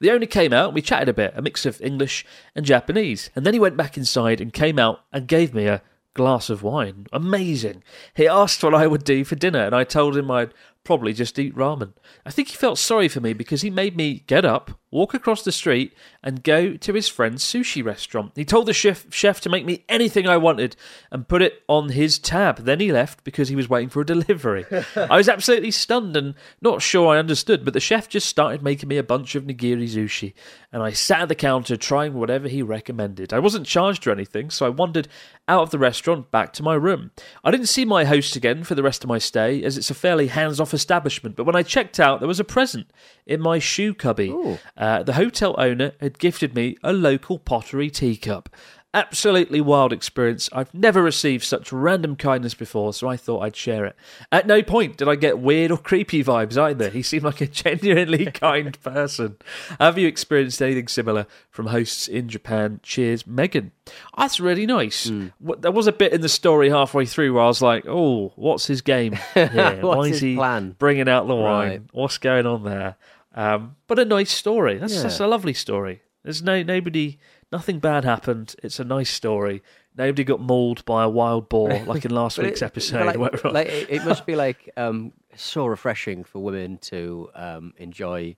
The 0.00 0.10
owner 0.10 0.26
came 0.26 0.52
out, 0.52 0.66
and 0.66 0.74
we 0.74 0.82
chatted 0.82 1.08
a 1.08 1.12
bit, 1.12 1.34
a 1.36 1.42
mix 1.42 1.64
of 1.64 1.80
English 1.80 2.26
and 2.56 2.66
Japanese, 2.66 3.30
and 3.36 3.46
then 3.46 3.54
he 3.54 3.60
went 3.60 3.76
back 3.76 3.96
inside 3.96 4.40
and 4.40 4.52
came 4.52 4.76
out 4.76 5.04
and 5.12 5.28
gave 5.28 5.54
me 5.54 5.66
a 5.66 5.82
glass 6.14 6.50
of 6.50 6.64
wine. 6.64 7.06
Amazing. 7.12 7.84
He 8.14 8.26
asked 8.26 8.64
what 8.64 8.74
I 8.74 8.88
would 8.88 9.04
do 9.04 9.22
for 9.22 9.36
dinner, 9.36 9.64
and 9.64 9.74
I 9.74 9.84
told 9.84 10.16
him 10.16 10.32
I'd 10.32 10.54
probably 10.84 11.12
just 11.12 11.38
eat 11.38 11.56
ramen. 11.56 11.94
I 12.24 12.30
think 12.30 12.48
he 12.48 12.56
felt 12.56 12.78
sorry 12.78 13.08
for 13.08 13.20
me 13.20 13.32
because 13.32 13.62
he 13.62 13.70
made 13.70 13.96
me 13.96 14.22
get 14.26 14.44
up, 14.44 14.78
walk 14.90 15.14
across 15.14 15.42
the 15.42 15.50
street, 15.50 15.94
and 16.22 16.44
go 16.44 16.76
to 16.76 16.92
his 16.92 17.08
friend's 17.08 17.42
sushi 17.42 17.82
restaurant. 17.82 18.32
He 18.36 18.44
told 18.44 18.66
the 18.66 18.74
chef, 18.74 19.12
chef 19.12 19.40
to 19.40 19.48
make 19.48 19.64
me 19.64 19.84
anything 19.88 20.28
I 20.28 20.36
wanted 20.36 20.76
and 21.10 21.26
put 21.26 21.42
it 21.42 21.62
on 21.68 21.88
his 21.88 22.18
tab. 22.18 22.58
Then 22.58 22.80
he 22.80 22.92
left 22.92 23.24
because 23.24 23.48
he 23.48 23.56
was 23.56 23.68
waiting 23.68 23.88
for 23.88 24.02
a 24.02 24.06
delivery. 24.14 24.66
I 24.94 25.16
was 25.16 25.28
absolutely 25.28 25.70
stunned 25.70 26.16
and 26.16 26.34
not 26.60 26.82
sure 26.82 27.08
I 27.14 27.18
understood, 27.18 27.64
but 27.64 27.72
the 27.72 27.80
chef 27.80 28.08
just 28.08 28.28
started 28.28 28.62
making 28.62 28.88
me 28.88 28.98
a 28.98 29.02
bunch 29.02 29.34
of 29.34 29.44
nigiri 29.44 29.88
sushi, 29.88 30.34
and 30.70 30.82
I 30.82 30.90
sat 30.90 31.22
at 31.22 31.28
the 31.28 31.34
counter 31.34 31.76
trying 31.76 32.14
whatever 32.14 32.46
he 32.46 32.62
recommended. 32.62 33.32
I 33.32 33.38
wasn't 33.38 33.66
charged 33.66 34.06
or 34.06 34.10
anything, 34.10 34.50
so 34.50 34.66
I 34.66 34.70
wandered 34.70 35.08
out 35.48 35.62
of 35.62 35.70
the 35.70 35.78
restaurant 35.78 36.30
back 36.30 36.52
to 36.54 36.62
my 36.62 36.74
room. 36.74 37.10
I 37.42 37.50
didn't 37.50 37.66
see 37.66 37.84
my 37.84 38.04
host 38.04 38.36
again 38.36 38.64
for 38.64 38.74
the 38.74 38.82
rest 38.82 39.02
of 39.02 39.08
my 39.08 39.18
stay, 39.18 39.62
as 39.62 39.78
it's 39.78 39.90
a 39.90 39.94
fairly 39.94 40.28
hands 40.28 40.60
off 40.60 40.73
establishment, 40.74 41.36
but 41.36 41.44
when 41.44 41.56
I 41.56 41.62
checked 41.62 41.98
out, 41.98 42.20
there 42.20 42.28
was 42.28 42.40
a 42.40 42.44
present 42.44 42.90
in 43.26 43.40
my 43.40 43.58
shoe 43.58 43.94
cubby. 43.94 44.30
Uh, 44.76 45.02
the 45.02 45.14
hotel 45.14 45.54
owner 45.56 45.92
had 46.00 46.18
gifted 46.18 46.54
me 46.54 46.76
a 46.82 46.92
local 46.92 47.38
pottery 47.38 47.88
teacup. 47.90 48.48
Absolutely 48.94 49.60
wild 49.60 49.92
experience. 49.92 50.48
I've 50.52 50.72
never 50.72 51.02
received 51.02 51.42
such 51.44 51.72
random 51.72 52.14
kindness 52.14 52.54
before, 52.54 52.94
so 52.94 53.08
I 53.08 53.16
thought 53.16 53.40
I'd 53.40 53.56
share 53.56 53.84
it. 53.84 53.96
At 54.30 54.46
no 54.46 54.62
point 54.62 54.96
did 54.98 55.08
I 55.08 55.16
get 55.16 55.40
weird 55.40 55.72
or 55.72 55.78
creepy 55.78 56.22
vibes 56.22 56.56
either. 56.56 56.90
He 56.90 57.02
seemed 57.02 57.24
like 57.24 57.40
a 57.40 57.46
genuinely 57.64 58.26
kind 58.26 58.80
person. 58.84 59.36
Have 59.80 59.98
you 59.98 60.06
experienced 60.06 60.62
anything 60.62 60.86
similar 60.86 61.26
from 61.50 61.66
hosts 61.66 62.06
in 62.06 62.28
Japan? 62.28 62.78
Cheers, 62.84 63.26
Megan. 63.26 63.72
That's 64.16 64.38
really 64.38 64.64
nice. 64.64 65.10
What- 65.40 65.60
There 65.62 65.72
was 65.72 65.88
a 65.88 65.92
bit 65.92 66.12
in 66.12 66.20
the 66.20 66.28
story 66.28 66.70
halfway 66.70 67.04
through 67.04 67.34
where 67.34 67.42
I 67.42 67.46
was 67.48 67.60
like, 67.60 67.84
"Oh, 67.88 68.32
what's 68.36 68.66
his 68.68 68.80
game? 68.80 69.18
here? 69.34 69.78
What's 69.82 69.96
Why 69.96 70.02
is 70.04 70.10
his 70.12 70.20
he 70.20 70.36
plan?" 70.36 70.76
bringing 70.78 71.08
out 71.08 71.26
the 71.26 71.34
wine? 71.34 71.68
Right. 71.68 71.82
What's 71.92 72.18
going 72.18 72.46
on 72.46 72.62
there?" 72.62 72.94
Um, 73.34 73.74
but 73.88 73.98
a 73.98 74.04
nice 74.04 74.30
story. 74.30 74.78
That's, 74.78 74.94
Yeah. 74.94 75.02
that's 75.02 75.18
a 75.18 75.26
lovely 75.26 75.54
story. 75.54 76.02
There's 76.22 76.42
no 76.42 76.62
nobody, 76.62 77.18
nothing 77.52 77.78
bad 77.78 78.04
happened. 78.04 78.54
It's 78.62 78.78
a 78.80 78.84
nice 78.84 79.10
story. 79.10 79.62
Nobody 79.96 80.24
got 80.24 80.40
mauled 80.40 80.84
by 80.84 81.04
a 81.04 81.08
wild 81.08 81.48
boar 81.48 81.68
like 81.86 82.04
in 82.04 82.10
last 82.10 82.38
week's 82.38 82.62
it- 82.62 82.66
episode. 82.66 83.16
Like, 83.16 83.44
like, 83.44 83.66
it, 83.68 83.90
it 83.90 84.04
must 84.04 84.26
be 84.26 84.34
like 84.36 84.70
um, 84.76 85.12
so 85.36 85.66
refreshing 85.66 86.24
for 86.24 86.40
women 86.42 86.78
to 86.78 87.30
um, 87.34 87.72
enjoy 87.76 88.36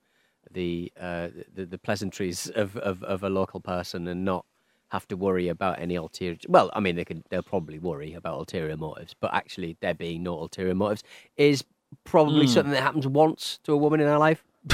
the, 0.51 0.91
uh, 0.99 1.27
the 1.53 1.65
the 1.65 1.77
pleasantries 1.77 2.47
of, 2.49 2.77
of, 2.77 3.03
of 3.03 3.23
a 3.23 3.29
local 3.29 3.59
person 3.59 4.07
and 4.07 4.23
not 4.23 4.45
have 4.89 5.05
to 5.09 5.17
worry 5.17 5.49
about 5.49 5.77
any 5.79 5.95
ulterior. 5.95 6.37
Well, 6.47 6.71
I 6.73 6.79
mean, 6.79 6.95
they 6.95 7.03
could 7.03 7.23
they'll 7.29 7.43
probably 7.43 7.79
worry 7.79 8.13
about 8.13 8.37
ulterior 8.37 8.77
motives, 8.77 9.13
but 9.19 9.33
actually 9.33 9.75
there 9.81 9.93
being 9.93 10.23
no 10.23 10.39
ulterior 10.39 10.73
motives 10.75 11.03
is 11.35 11.63
probably 12.05 12.45
Hmm. 12.45 12.51
something 12.53 12.71
that 12.71 12.81
happens 12.83 13.05
once 13.07 13.59
to 13.63 13.73
a 13.73 13.77
woman 13.77 13.99
in 13.99 14.07
her 14.07 14.17
life. 14.17 14.43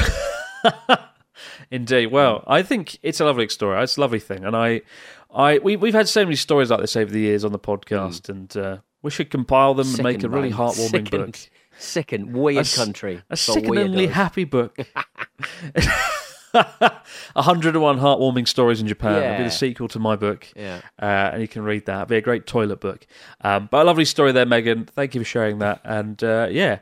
Indeed. 1.71 2.07
Well, 2.07 2.43
I 2.47 2.61
think 2.63 2.97
it's 3.03 3.19
a 3.19 3.25
lovely 3.25 3.47
story. 3.49 3.81
It's 3.83 3.97
a 3.97 4.01
lovely 4.01 4.19
thing, 4.19 4.45
and 4.45 4.55
I, 4.55 4.81
I, 5.33 5.59
we, 5.59 5.75
we've 5.75 5.93
had 5.93 6.07
so 6.07 6.23
many 6.23 6.35
stories 6.35 6.69
like 6.69 6.79
this 6.81 6.95
over 6.95 7.11
the 7.11 7.19
years 7.21 7.43
on 7.43 7.51
the 7.51 7.59
podcast, 7.59 8.29
and 8.29 8.55
uh, 8.57 8.77
we 9.01 9.11
should 9.11 9.29
compile 9.29 9.73
them 9.73 9.87
and 9.87 10.03
make 10.03 10.23
a 10.23 10.29
really 10.29 10.51
heartwarming 10.51 10.89
sickened, 10.89 11.09
book. 11.11 11.37
Sickened, 11.77 12.33
weird 12.35 12.59
s- 12.59 12.75
country. 12.75 13.21
A 13.29 13.37
sickeningly 13.37 14.07
happy 14.07 14.43
book. 14.43 14.77
101 16.53 17.97
heartwarming 17.99 18.47
stories 18.47 18.79
in 18.79 18.87
Japan. 18.87 19.23
It'll 19.23 19.37
be 19.37 19.43
the 19.45 19.49
sequel 19.49 19.87
to 19.87 19.97
my 19.99 20.15
book. 20.15 20.47
Yeah. 20.55 20.81
Uh, 21.01 21.31
and 21.33 21.41
you 21.41 21.47
can 21.47 21.63
read 21.63 21.87
that. 21.87 21.93
It'll 21.95 22.05
be 22.05 22.17
a 22.17 22.21
great 22.21 22.45
toilet 22.45 22.79
book. 22.79 23.07
Um, 23.41 23.67
but 23.71 23.81
a 23.81 23.85
lovely 23.85 24.05
story 24.05 24.31
there, 24.31 24.45
Megan. 24.45 24.85
Thank 24.85 25.15
you 25.15 25.21
for 25.21 25.25
sharing 25.25 25.59
that. 25.59 25.81
And 25.83 26.23
uh, 26.23 26.47
yeah, 26.51 26.79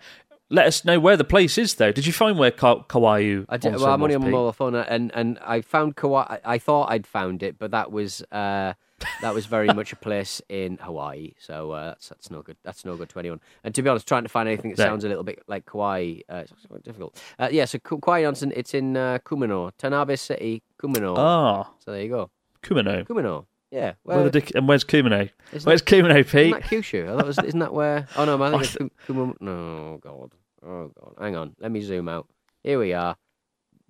let 0.52 0.68
us 0.68 0.86
know 0.86 1.00
where 1.00 1.18
the 1.18 1.24
place 1.24 1.58
is, 1.58 1.76
though. 1.76 1.92
Did 1.92 2.06
you 2.06 2.14
find 2.14 2.38
where 2.38 2.52
Ka- 2.52 2.84
Kauai? 2.84 3.44
I 3.50 3.58
did, 3.58 3.74
well, 3.76 3.86
I'm 3.88 4.04
only 4.04 4.16
on 4.16 4.22
my 4.22 4.30
mobile 4.30 4.54
phone, 4.54 4.76
uh, 4.76 4.86
and 4.88 5.12
and 5.16 5.40
I 5.46 5.62
found 5.62 5.96
Kauai. 5.96 6.38
I- 6.46 6.58
thought 6.60 6.92
I'd 6.92 7.08
found 7.08 7.42
it, 7.42 7.58
but 7.58 7.72
that 7.72 7.92
was 7.92 8.22
uh, 8.32 8.74
that 9.22 9.34
was 9.34 9.48
very 9.48 9.68
much 9.74 9.92
a 9.94 9.96
place 9.96 10.42
in 10.50 10.78
Hawaii. 10.78 11.32
So 11.40 11.72
uh, 11.72 11.88
that's 11.88 12.10
that's 12.10 12.30
no 12.30 12.42
good. 12.44 12.58
That's 12.64 12.86
no 12.86 12.96
good 12.96 13.10
to 13.10 13.20
anyone. 13.20 13.40
And 13.64 13.74
to 13.76 13.82
be 13.82 13.90
honest, 13.90 14.08
trying 14.08 14.24
to 14.24 14.30
find 14.30 14.48
anything 14.48 14.72
that 14.72 14.78
No. 14.78 14.86
sounds 14.86 15.04
a 15.04 15.08
little 15.10 15.24
bit 15.24 15.42
like 15.48 15.66
Kauai, 15.66 16.20
uh, 16.30 16.44
it's 16.44 16.54
quite 16.68 16.84
difficult. 16.84 17.20
Uh, 17.40 17.50
yeah, 17.52 17.66
so 17.66 17.80
Kauai 17.80 18.24
Onsen, 18.24 18.52
it's 18.56 18.74
in 18.74 18.96
uh, 18.98 19.18
Kumino, 19.26 19.72
Tanabe 19.80 20.20
City, 20.20 20.62
Kumano. 20.82 21.16
Ah, 21.18 21.72
So 21.80 21.92
there 21.92 22.04
you 22.04 22.10
go, 22.10 22.30
Kumano. 22.62 23.06
Kumino. 23.08 23.46
Yeah, 23.72 23.94
Where 24.04 24.18
well, 24.18 24.26
the 24.26 24.32
dick- 24.32 24.52
and 24.54 24.68
where's 24.68 24.84
Kumino? 24.84 25.30
isn't 25.54 25.66
Where's 25.66 25.82
Kumino, 25.82 26.18
Isn't 26.20 26.52
that 26.52 26.64
Kyushu? 26.64 27.06
I 27.06 27.16
thought 27.16 27.26
was, 27.26 27.40
isn't 27.40 27.60
that 27.62 27.74
where? 27.74 28.06
Oh 28.18 28.26
no, 28.26 28.36
I 28.44 28.50
think 28.52 28.62
I 28.62 28.66
it's 28.66 28.76
Kum- 28.76 28.92
Kumu- 29.08 29.42
No, 29.42 29.98
God. 30.04 30.34
Oh 30.66 30.92
God. 31.00 31.14
Hang 31.20 31.36
on. 31.36 31.56
Let 31.60 31.72
me 31.72 31.82
zoom 31.82 32.08
out. 32.10 32.28
Here 32.64 32.80
we 32.80 32.94
are. 32.94 33.16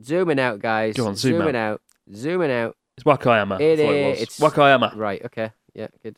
Zooming 0.04 0.40
out, 0.40 0.60
guys. 0.60 0.96
Go 0.96 1.08
on, 1.08 1.16
zoom 1.16 1.40
zooming 1.40 1.56
out. 1.56 1.82
Zooming 2.14 2.52
out. 2.52 2.76
It's 2.98 3.04
Wakayama. 3.04 3.60
It 3.60 3.80
is. 3.80 3.88
was. 3.88 4.22
It's- 4.22 4.40
Wakayama. 4.40 4.96
Right. 4.96 5.24
Okay. 5.26 5.52
Yeah. 5.74 5.88
Good. 6.04 6.18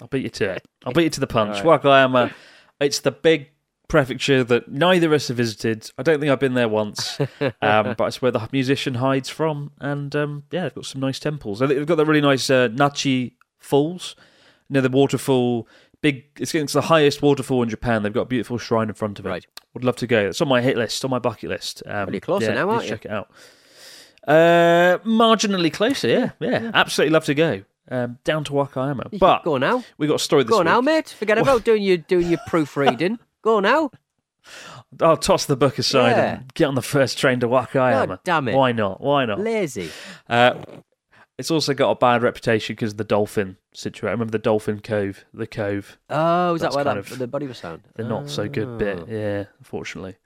I'll 0.00 0.08
beat 0.08 0.22
you 0.24 0.30
to 0.30 0.50
it. 0.50 0.66
I'll 0.84 0.92
beat 0.92 1.04
you 1.04 1.10
to 1.10 1.20
the 1.20 1.26
punch. 1.38 1.64
All 1.64 1.78
Wakayama. 1.78 2.32
It's 2.80 2.98
the 3.00 3.12
big 3.12 3.50
prefecture 3.86 4.42
that 4.42 4.68
neither 4.68 5.06
of 5.06 5.12
us 5.12 5.28
have 5.28 5.36
visited. 5.36 5.88
I 5.96 6.02
don't 6.02 6.18
think 6.18 6.32
I've 6.32 6.40
been 6.40 6.54
there 6.54 6.68
once, 6.68 7.20
um, 7.62 7.94
but 7.96 8.00
it's 8.06 8.20
where 8.20 8.32
the 8.32 8.48
musician 8.50 8.94
hides 8.94 9.28
from. 9.28 9.70
And 9.80 10.14
um, 10.16 10.42
yeah, 10.50 10.62
they've 10.64 10.74
got 10.74 10.84
some 10.86 11.00
nice 11.00 11.20
temples. 11.20 11.62
I 11.62 11.68
think 11.68 11.78
They've 11.78 11.86
got 11.86 11.94
the 11.96 12.04
really 12.04 12.20
nice 12.20 12.50
uh, 12.50 12.68
Nachi 12.68 13.34
Falls. 13.58 14.16
You 14.68 14.74
know, 14.74 14.80
the 14.80 14.90
waterfall. 14.90 15.68
Big. 16.02 16.24
It's, 16.40 16.52
it's 16.54 16.72
the 16.72 16.80
highest 16.82 17.22
waterfall 17.22 17.62
in 17.62 17.68
Japan. 17.68 18.02
They've 18.02 18.12
got 18.12 18.22
a 18.22 18.26
beautiful 18.26 18.58
shrine 18.58 18.88
in 18.88 18.94
front 18.94 19.20
of 19.20 19.26
it. 19.26 19.28
Right. 19.28 19.46
Would 19.74 19.84
love 19.84 19.96
to 19.96 20.06
go. 20.06 20.28
It's 20.28 20.40
on 20.40 20.48
my 20.48 20.60
hit 20.62 20.76
list, 20.76 21.04
on 21.04 21.10
my 21.10 21.18
bucket 21.18 21.50
list. 21.50 21.82
Um, 21.86 22.06
Pretty 22.06 22.20
close 22.20 22.42
yeah, 22.42 22.54
now, 22.54 22.70
aren't 22.70 22.84
you? 22.84 22.90
Check 22.90 23.04
it 23.06 23.10
out. 23.10 23.30
Uh, 24.26 24.98
marginally 25.04 25.72
closer, 25.72 26.08
yeah, 26.08 26.30
yeah, 26.40 26.70
Absolutely 26.72 27.12
love 27.12 27.24
to 27.26 27.34
go 27.34 27.62
um, 27.90 28.18
down 28.24 28.44
to 28.44 28.52
Wakayama. 28.52 29.12
You 29.12 29.18
But 29.18 29.44
go 29.44 29.58
now. 29.58 29.84
we 29.98 30.06
got 30.06 30.14
a 30.14 30.18
story 30.18 30.44
this 30.44 30.50
Go 30.50 30.58
week. 30.58 30.64
now, 30.64 30.80
mate. 30.80 31.08
Forget 31.10 31.36
about 31.38 31.64
doing 31.64 31.82
your 31.82 31.98
doing 31.98 32.28
your 32.30 32.38
proofreading. 32.46 33.18
Go 33.42 33.60
now. 33.60 33.90
I'll 35.00 35.16
toss 35.16 35.44
the 35.46 35.56
book 35.56 35.78
aside 35.78 36.10
Yeah. 36.10 36.34
and 36.36 36.54
get 36.54 36.66
on 36.66 36.74
the 36.74 36.82
first 36.82 37.18
train 37.18 37.40
to 37.40 37.48
Wakayama. 37.48 38.06
God 38.08 38.18
damn 38.24 38.48
it. 38.48 38.54
Why 38.54 38.72
not? 38.72 39.00
Why 39.00 39.24
not? 39.26 39.40
Lazy. 39.40 39.90
Uh, 40.28 40.54
it's 41.36 41.50
also 41.50 41.74
got 41.74 41.90
a 41.90 41.94
bad 41.96 42.22
reputation 42.22 42.74
because 42.76 42.92
of 42.92 42.96
the 42.98 43.04
dolphin 43.04 43.56
situation. 43.74 44.12
Remember 44.12 44.32
the 44.32 44.38
dolphin 44.38 44.80
cove, 44.80 45.24
the 45.34 45.46
cove, 45.46 45.98
Oh, 46.10 46.54
is 46.54 46.60
that 46.62 46.72
where 46.74 46.84
that 46.84 46.96
of 46.96 47.18
the 47.18 47.26
body 47.26 47.46
was 47.46 47.60
found? 47.60 47.82
the 47.94 48.04
not 48.04 48.30
so 48.30 48.48
good 48.48 48.78
bit. 48.78 48.98
Oh. 49.00 49.06
Yeah, 49.08 49.44
unfortunately. 49.58 50.16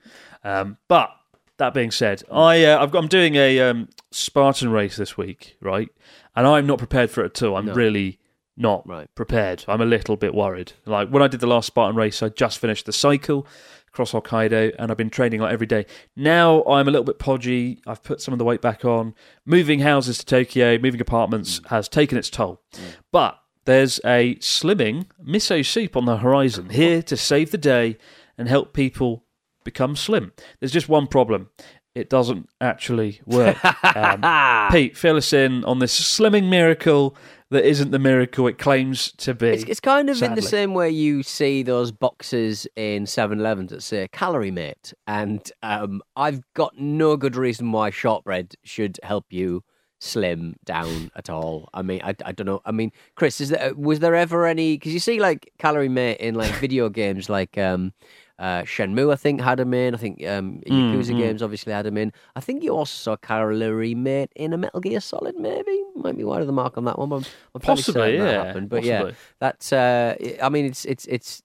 Um, 0.45 0.77
but 0.89 1.11
that 1.57 1.75
being 1.75 1.91
said, 1.91 2.23
I 2.31 2.65
uh, 2.65 2.83
I've 2.83 2.91
got, 2.91 3.03
I'm 3.03 3.09
doing 3.09 3.35
a 3.35 3.59
um, 3.61 3.89
Spartan 4.11 4.71
race 4.71 4.97
this 4.97 5.17
week, 5.17 5.57
right? 5.61 5.89
And 6.37 6.47
I'm 6.47 6.67
not 6.67 6.79
prepared 6.79 7.11
for 7.11 7.23
it 7.25 7.37
at 7.37 7.43
all. 7.43 7.57
I'm 7.57 7.67
No. 7.67 7.75
really 7.75 8.21
not 8.57 8.87
Right. 8.89 9.09
prepared. 9.15 9.65
I'm 9.69 9.81
a 9.81 9.85
little 9.87 10.17
bit 10.17 10.35
worried. 10.35 10.73
Like 10.85 11.09
when 11.11 11.23
I 11.23 11.29
did 11.29 11.41
the 11.41 11.47
last 11.47 11.67
Spartan 11.67 11.97
race, 11.97 12.23
I 12.23 12.29
just 12.29 12.59
finished 12.59 12.87
the 12.87 12.93
cycle 12.93 13.47
across 13.89 14.13
Hokkaido, 14.13 14.75
and 14.79 14.91
I've 14.91 14.97
been 14.97 15.11
training 15.11 15.41
like 15.41 15.53
every 15.53 15.67
day. 15.67 15.87
Now 16.17 16.63
I'm 16.65 16.89
a 16.89 16.91
little 16.91 17.05
bit 17.05 17.19
podgy. 17.19 17.81
I've 17.87 18.03
put 18.03 18.21
some 18.21 18.33
of 18.33 18.39
the 18.39 18.45
weight 18.45 18.63
back 18.63 18.85
on. 18.85 19.15
Moving 19.45 19.81
houses 19.81 20.19
to 20.19 20.27
Tokyo, 20.27 20.79
moving 20.79 21.01
apartments 21.01 21.61
mm. 21.61 21.69
has 21.69 21.89
taken 21.89 22.19
its 22.19 22.31
toll. 22.31 22.63
Mm. 22.73 22.83
But 23.13 23.39
there's 23.65 24.01
a 24.05 24.37
slimming 24.37 25.07
miso 25.23 25.65
soup 25.65 25.97
on 25.97 26.07
the 26.07 26.19
horizon 26.19 26.71
here 26.71 27.03
to 27.03 27.17
save 27.17 27.51
the 27.51 27.59
day 27.59 27.99
and 28.39 28.49
help 28.49 28.73
people 28.73 29.25
become 29.65 29.97
slim. 29.97 30.33
There's 30.59 30.73
just 30.73 30.89
one 30.89 31.07
problem. 31.07 31.51
It 31.99 32.09
doesn't 32.09 32.49
actually 32.61 33.21
work. 33.27 33.57
Um, 33.99 34.71
Pete, 34.71 34.97
fill 34.97 35.17
us 35.17 35.33
in 35.33 35.65
on 35.65 35.79
this 35.79 35.99
slimming 35.99 36.49
miracle 36.49 37.17
that 37.51 37.65
isn't 37.65 37.91
the 37.91 37.99
miracle 37.99 38.47
it 38.47 38.59
claims 38.59 39.13
to 39.13 39.35
be. 39.35 39.49
It's, 39.49 39.65
it's 39.65 39.81
kind 39.81 40.09
of 40.11 40.23
in 40.23 40.35
the 40.35 40.43
same 40.43 40.75
way 40.75 40.91
you 40.91 41.23
see 41.23 41.63
those 41.63 41.91
boxes 41.91 42.67
in 42.77 43.07
7 43.07 43.41
Elevens 43.41 43.71
that 43.71 43.83
say 43.83 44.07
Calorie 44.13 44.51
Mate. 44.51 44.93
And 45.07 45.51
um, 45.63 46.03
I've 46.17 46.43
got 46.55 46.79
no 46.79 47.17
good 47.17 47.35
reason 47.35 47.73
why 47.73 47.91
shortbread 47.91 48.55
should 48.63 49.01
help 49.03 49.27
you 49.31 49.65
slim 50.01 50.57
down 50.65 51.11
at 51.17 51.31
all. 51.31 51.69
I 51.75 51.83
mean, 51.83 52.01
I, 52.05 52.15
I 52.25 52.33
don't 52.33 52.47
know. 52.47 52.61
I 52.65 52.71
mean, 52.71 52.93
Chris, 53.17 53.41
is 53.41 53.49
there, 53.49 53.75
was 53.75 54.01
there 54.01 54.15
ever 54.15 54.47
any. 54.47 54.77
Because 54.77 54.93
you 54.93 55.01
see, 55.01 55.19
like, 55.19 55.51
Calorie 55.59 55.89
Mate 55.89 56.21
in, 56.21 56.35
like, 56.35 56.53
video 56.57 56.89
games 56.89 57.29
like. 57.29 57.59
um 57.59 57.93
Uh, 58.39 58.63
Shenmue, 58.63 59.13
I 59.13 59.17
think, 59.17 59.41
had 59.41 59.59
him 59.59 59.75
in. 59.75 59.95
I 59.95 59.99
think 59.99 60.25
um, 60.25 60.61
Yakuza 60.67 61.17
games 61.19 61.43
obviously 61.43 61.73
had 61.73 61.87
him 61.87 61.97
in. 61.97 62.13
I 62.37 62.41
think 62.41 62.63
you 62.63 62.71
also 62.71 62.93
saw 62.95 63.17
Calorie 63.17 63.97
Mate 63.97 64.31
in 64.37 64.53
a 64.53 64.57
Metal 64.57 64.81
Gear 64.81 65.01
Solid, 65.01 65.37
maybe. 65.37 65.83
Might 65.97 66.17
be 66.17 66.23
wide 66.23 66.41
of 66.41 66.47
the 66.47 66.53
mark 66.53 66.79
on 66.79 66.85
that 66.85 66.99
one. 66.99 67.09
But 67.09 67.17
I'm, 67.17 67.25
I'm 67.57 67.61
Possibly, 67.61 67.93
certain 68.13 68.21
that 68.21 68.33
yeah, 68.33 68.45
happened. 68.45 68.69
But 68.69 68.77
possibly. 68.83 69.11
yeah, 69.11 69.17
that's. 69.41 69.73
Uh, 69.73 70.15
I 70.41 70.49
mean, 70.51 70.67
it's 70.67 70.85
it's 70.85 71.07
it's. 71.07 71.43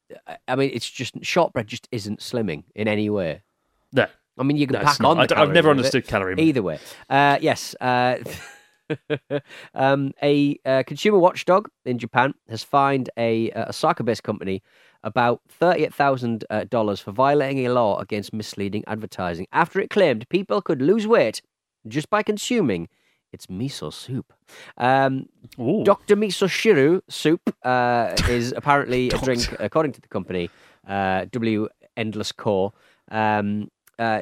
I 0.47 0.55
mean, 0.55 0.69
it's 0.71 0.89
just 0.89 1.15
shortbread 1.23 1.65
just 1.65 1.87
isn't 1.91 2.19
slimming 2.19 2.63
in 2.75 2.87
any 2.87 3.09
way. 3.09 3.41
No. 3.91 4.05
I 4.37 4.43
mean, 4.43 4.57
you 4.57 4.67
can 4.67 4.73
No, 4.73 4.83
pack 4.83 5.03
on. 5.03 5.19
I 5.19 5.27
I've 5.35 5.51
never 5.51 5.69
understood 5.69 6.07
calorie. 6.07 6.35
Either 6.39 6.61
way, 6.61 6.79
uh, 7.09 7.37
yes. 7.41 7.75
Uh, 8.89 9.39
um, 9.73 10.11
a 10.21 10.57
uh, 10.65 10.83
consumer 10.85 11.19
watchdog 11.19 11.69
in 11.85 11.97
Japan 11.97 12.33
has 12.49 12.63
fined 12.63 13.09
a, 13.17 13.49
a 13.51 13.69
Osaka-based 13.69 14.23
company 14.23 14.61
about 15.03 15.41
thirty-eight 15.49 15.93
thousand 15.93 16.45
uh, 16.49 16.63
dollars 16.65 16.99
for 16.99 17.11
violating 17.11 17.65
a 17.65 17.73
law 17.73 17.99
against 17.99 18.33
misleading 18.33 18.83
advertising 18.87 19.47
after 19.51 19.79
it 19.79 19.89
claimed 19.89 20.27
people 20.29 20.61
could 20.61 20.81
lose 20.81 21.05
weight 21.05 21.41
just 21.87 22.09
by 22.09 22.23
consuming 22.23 22.87
its 23.33 23.47
miso 23.47 23.91
soup. 23.91 24.31
Um, 24.77 25.27
Dr. 25.57 26.15
Miso 26.15 26.47
Shiru 26.47 27.01
soup 27.09 27.41
uh, 27.63 28.15
is 28.29 28.53
apparently 28.55 29.09
a 29.09 29.17
drink, 29.17 29.53
according 29.59 29.91
to 29.93 30.01
the 30.01 30.07
company, 30.07 30.49
uh, 30.87 31.25
W 31.31 31.67
Endless 31.97 32.31
Core. 32.31 32.71
Um, 33.09 33.69
uh, 33.99 34.19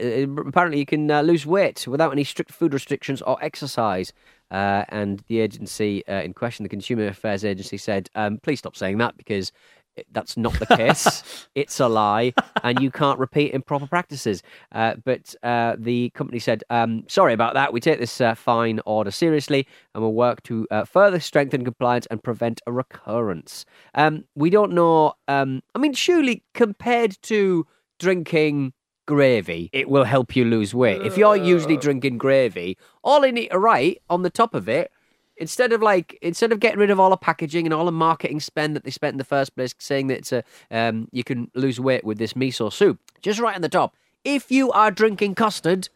apparently, 0.47 0.79
you 0.79 0.85
can 0.85 1.09
uh, 1.11 1.21
lose 1.21 1.45
weight 1.45 1.87
without 1.87 2.11
any 2.11 2.23
strict 2.23 2.51
food 2.51 2.73
restrictions 2.73 3.21
or 3.21 3.37
exercise. 3.43 4.13
Uh, 4.51 4.83
and 4.89 5.23
the 5.27 5.39
agency 5.39 6.05
uh, 6.07 6.21
in 6.21 6.33
question, 6.33 6.63
the 6.63 6.69
Consumer 6.69 7.07
Affairs 7.07 7.45
Agency, 7.45 7.77
said, 7.77 8.09
um, 8.15 8.37
please 8.37 8.59
stop 8.59 8.75
saying 8.75 8.97
that 8.97 9.17
because 9.17 9.51
that's 10.11 10.37
not 10.37 10.53
the 10.53 10.65
case. 10.65 11.47
it's 11.55 11.79
a 11.79 11.87
lie, 11.87 12.33
and 12.63 12.79
you 12.79 12.91
can't 12.91 13.19
repeat 13.19 13.53
improper 13.53 13.87
practices. 13.87 14.43
Uh, 14.71 14.95
but 15.03 15.35
uh, 15.43 15.75
the 15.77 16.09
company 16.11 16.39
said, 16.39 16.63
um, 16.69 17.03
sorry 17.07 17.33
about 17.33 17.53
that. 17.55 17.73
We 17.73 17.79
take 17.79 17.99
this 17.99 18.21
uh, 18.21 18.35
fine 18.35 18.79
order 18.85 19.11
seriously 19.11 19.67
and 19.93 20.03
we'll 20.03 20.13
work 20.13 20.43
to 20.43 20.67
uh, 20.71 20.85
further 20.85 21.19
strengthen 21.19 21.63
compliance 21.63 22.07
and 22.09 22.23
prevent 22.23 22.61
a 22.65 22.71
recurrence. 22.71 23.65
Um, 23.95 24.25
we 24.35 24.49
don't 24.49 24.73
know. 24.73 25.13
Um, 25.27 25.61
I 25.75 25.79
mean, 25.79 25.93
surely 25.93 26.43
compared 26.53 27.21
to 27.23 27.67
drinking 27.99 28.73
gravy, 29.05 29.69
it 29.73 29.89
will 29.89 30.03
help 30.03 30.35
you 30.35 30.45
lose 30.45 30.73
weight. 30.73 31.01
If 31.01 31.17
you're 31.17 31.35
usually 31.35 31.77
drinking 31.77 32.17
gravy, 32.17 32.77
all 33.03 33.23
in 33.23 33.37
it, 33.37 33.53
right 33.53 34.01
on 34.09 34.21
the 34.21 34.29
top 34.29 34.53
of 34.53 34.69
it, 34.69 34.91
instead 35.37 35.73
of 35.73 35.81
like 35.81 36.17
instead 36.21 36.51
of 36.51 36.59
getting 36.59 36.79
rid 36.79 36.89
of 36.89 36.99
all 36.99 37.09
the 37.09 37.17
packaging 37.17 37.65
and 37.65 37.73
all 37.73 37.85
the 37.85 37.91
marketing 37.91 38.39
spend 38.39 38.75
that 38.75 38.83
they 38.83 38.91
spent 38.91 39.13
in 39.13 39.17
the 39.17 39.23
first 39.23 39.55
place, 39.55 39.73
saying 39.79 40.07
that 40.07 40.19
it's 40.19 40.31
a 40.31 40.43
um, 40.69 41.07
you 41.11 41.23
can 41.23 41.49
lose 41.55 41.79
weight 41.79 42.03
with 42.03 42.17
this 42.17 42.33
miso 42.33 42.71
soup, 42.71 42.99
just 43.21 43.39
right 43.39 43.55
on 43.55 43.61
the 43.61 43.69
top. 43.69 43.95
If 44.23 44.51
you 44.51 44.71
are 44.71 44.91
drinking 44.91 45.35
custard, 45.35 45.89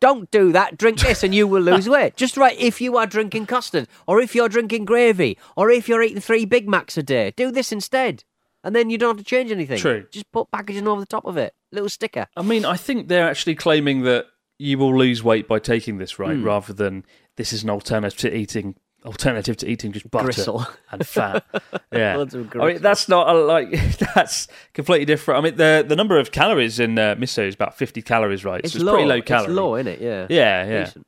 don't 0.00 0.30
do 0.30 0.52
that. 0.52 0.78
Drink 0.78 1.00
this 1.00 1.22
and 1.22 1.34
you 1.34 1.46
will 1.46 1.62
lose 1.62 1.88
weight. 1.96 2.16
Just 2.16 2.36
right 2.36 2.58
if 2.58 2.80
you 2.80 2.96
are 2.96 3.06
drinking 3.06 3.46
custard, 3.46 3.86
or 4.06 4.20
if 4.20 4.34
you're 4.34 4.48
drinking 4.48 4.86
gravy, 4.86 5.38
or 5.56 5.70
if 5.70 5.88
you're 5.88 6.02
eating 6.02 6.20
three 6.20 6.44
Big 6.44 6.68
Macs 6.68 6.96
a 6.96 7.02
day, 7.02 7.32
do 7.36 7.50
this 7.50 7.70
instead. 7.70 8.24
And 8.64 8.74
then 8.74 8.90
you 8.90 8.98
don't 8.98 9.16
have 9.16 9.24
to 9.24 9.28
change 9.28 9.50
anything. 9.50 9.78
True. 9.78 10.06
Just 10.10 10.30
put 10.32 10.50
packaging 10.50 10.88
over 10.88 11.00
the 11.00 11.06
top 11.06 11.24
of 11.24 11.36
it. 11.36 11.54
Little 11.70 11.88
sticker. 11.88 12.26
I 12.36 12.42
mean, 12.42 12.64
I 12.64 12.76
think 12.76 13.08
they're 13.08 13.28
actually 13.28 13.54
claiming 13.54 14.02
that 14.02 14.26
you 14.58 14.78
will 14.78 14.96
lose 14.96 15.22
weight 15.22 15.46
by 15.46 15.58
taking 15.58 15.98
this, 15.98 16.18
right? 16.18 16.36
Rather 16.36 16.72
than 16.72 17.04
this 17.36 17.52
is 17.52 17.62
an 17.62 17.70
alternative 17.70 18.18
to 18.18 18.36
eating 18.36 18.74
alternative 19.04 19.56
to 19.56 19.68
eating 19.68 19.92
just 19.92 20.10
butter 20.10 20.24
Gristle. 20.24 20.66
and 20.90 21.06
fat. 21.06 21.44
Yeah, 21.90 22.22
I 22.60 22.66
mean 22.66 22.82
that's 22.82 23.08
not 23.08 23.34
a, 23.34 23.38
like 23.38 23.70
that's 24.14 24.46
completely 24.74 25.06
different. 25.06 25.38
I 25.38 25.40
mean 25.42 25.56
the 25.56 25.84
the 25.88 25.96
number 25.96 26.18
of 26.18 26.32
calories 26.32 26.78
in 26.78 26.98
uh, 26.98 27.14
miso 27.14 27.48
is 27.48 27.54
about 27.54 27.78
fifty 27.78 28.02
calories, 28.02 28.44
right? 28.44 28.60
It's 28.62 28.74
so 28.74 28.76
it's 28.76 28.84
low. 28.84 28.92
pretty 28.92 29.08
low 29.08 29.22
calorie. 29.22 29.46
It's 29.46 29.54
low, 29.54 29.76
isn't 29.76 29.86
it? 29.86 30.00
Yeah. 30.02 30.26
Yeah, 30.28 30.66
yeah. 30.66 30.84
Decent. 30.84 31.06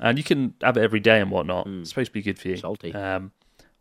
And 0.00 0.16
you 0.16 0.24
can 0.24 0.54
have 0.62 0.78
it 0.78 0.82
every 0.82 1.00
day 1.00 1.20
and 1.20 1.30
whatnot. 1.30 1.66
It's 1.66 1.90
supposed 1.90 2.08
to 2.08 2.12
be 2.12 2.22
good 2.22 2.38
for 2.38 2.48
you. 2.48 2.56
Salty. 2.56 2.94
Um, 2.94 3.32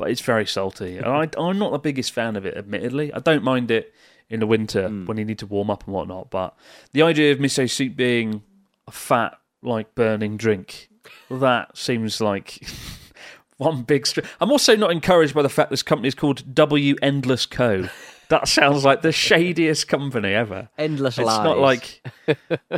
but 0.02 0.10
it's 0.10 0.22
very 0.22 0.48
salty. 0.48 0.98
and 0.98 1.06
I, 1.06 1.30
I'm 1.38 1.60
not 1.60 1.72
the 1.72 1.78
biggest 1.80 2.12
fan 2.12 2.36
of 2.36 2.44
it, 2.46 2.58
admittedly. 2.58 3.14
I 3.14 3.20
don't 3.20 3.44
mind 3.44 3.70
it 3.70 3.94
in 4.32 4.40
the 4.40 4.48
winter 4.48 4.88
Hmm. 4.88 5.06
when 5.06 5.18
you 5.18 5.26
need 5.26 5.38
to 5.40 5.46
warm 5.46 5.70
up 5.70 5.86
and 5.86 5.94
whatnot. 5.94 6.32
But 6.32 6.56
the 6.94 7.04
idea 7.04 7.32
of 7.32 7.38
miso 7.38 7.70
soup 7.70 7.96
being 7.96 8.42
a 8.88 8.92
fat, 8.92 9.38
like 9.62 9.94
burning 9.94 10.38
drink, 10.38 10.90
that 11.30 11.78
seems 11.78 12.20
like 12.20 12.66
one 13.58 13.84
big. 13.84 14.08
Str- 14.08 14.22
I'm 14.40 14.50
also 14.52 14.76
not 14.76 14.92
encouraged 14.92 15.36
by 15.36 15.44
the 15.44 15.50
fact 15.50 15.70
this 15.70 15.84
company 15.84 16.08
is 16.08 16.16
called 16.16 16.56
W 16.56 16.96
Endless 17.02 17.46
Co. 17.46 17.88
That 18.30 18.48
sounds 18.48 18.86
like 18.86 19.02
the 19.02 19.12
shadiest 19.12 19.90
company 19.90 20.34
ever. 20.34 20.70
Endless 20.78 21.18
lies, 21.18 21.28
It's 21.28 21.38
lies. 21.38 21.44
not 21.44 21.58
like 21.58 22.02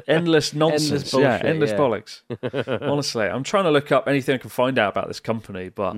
endless 0.07 0.51
nonsense. 0.55 1.13
yeah, 1.13 1.38
bullshit, 1.38 1.45
endless 1.45 1.69
yeah. 1.69 1.77
bollocks. 1.77 2.81
Honestly, 2.91 3.25
I'm 3.27 3.43
trying 3.43 3.65
to 3.65 3.69
look 3.69 3.91
up 3.91 4.07
anything 4.07 4.33
I 4.33 4.38
can 4.39 4.49
find 4.49 4.79
out 4.79 4.91
about 4.93 5.07
this 5.09 5.19
company, 5.19 5.69
but 5.69 5.95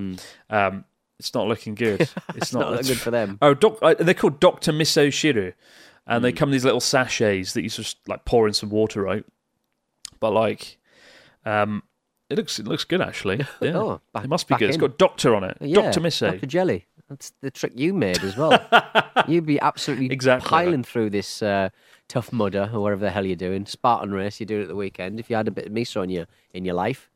um, 0.49 0.83
it's 1.19 1.33
not 1.33 1.47
looking 1.47 1.75
good. 1.75 2.01
It's, 2.09 2.11
Hmm. 2.13 2.37
It's 2.37 2.53
not, 2.53 2.83
good 2.83 2.99
for 2.99 3.11
them. 3.11 3.37
Oh, 3.41 3.53
doc, 3.53 3.77
uh, 3.81 3.95
they're 3.99 4.13
called 4.13 4.39
Doctor 4.39 4.71
Miso 4.71 5.07
Shiru, 5.07 5.53
and 6.07 6.19
Hmm. 6.19 6.23
they 6.23 6.31
come 6.31 6.49
in 6.49 6.53
these 6.53 6.65
little 6.65 6.79
sachets 6.81 7.53
that 7.53 7.63
you 7.63 7.69
just 7.69 7.97
like 8.07 8.25
pour 8.25 8.47
in 8.47 8.53
some 8.53 8.69
water, 8.69 9.01
right? 9.01 9.25
But 10.19 10.31
like, 10.33 10.77
um, 11.45 11.83
it 12.29 12.37
looks 12.37 12.59
it 12.59 12.67
looks 12.67 12.83
good 12.83 13.01
actually. 13.01 13.37
Yeah, 13.61 13.77
Oh, 13.77 14.01
back- 14.13 14.23
it 14.25 14.29
must 14.29 14.47
be 14.47 14.55
good. 14.55 14.69
It's 14.69 14.77
got 14.77 14.97
Doctor 14.97 15.35
on 15.35 15.43
it. 15.43 15.57
Yeah, 15.61 15.81
Doctor 15.81 15.99
Miso. 16.01 16.31
Dr. 16.31 16.45
Jelly. 16.47 16.85
That's 17.09 17.31
the 17.41 17.51
trick 17.51 17.73
you 17.75 17.93
made 17.93 18.23
as 18.23 18.35
well. 18.35 18.59
You'd 19.27 19.45
be 19.45 19.59
absolutely 19.59 20.07
Exactly. 20.07 20.49
piling 20.49 20.83
through 20.83 21.11
this 21.11 21.43
uh, 21.43 21.69
tough 22.07 22.33
mudder 22.33 22.67
or 22.73 22.79
whatever 22.81 23.01
the 23.05 23.11
hell 23.11 23.23
you're 23.27 23.35
doing. 23.35 23.67
Spartan 23.67 24.11
race 24.11 24.39
you 24.39 24.47
do 24.47 24.59
it 24.59 24.63
at 24.63 24.67
the 24.69 24.75
weekend. 24.75 25.19
If 25.19 25.29
you 25.29 25.35
had 25.35 25.47
a 25.47 25.51
bit 25.51 25.67
of 25.67 25.71
miso 25.71 26.03
in 26.03 26.09
your 26.09 26.25
in 26.51 26.65
your 26.65 26.73
life, 26.73 27.11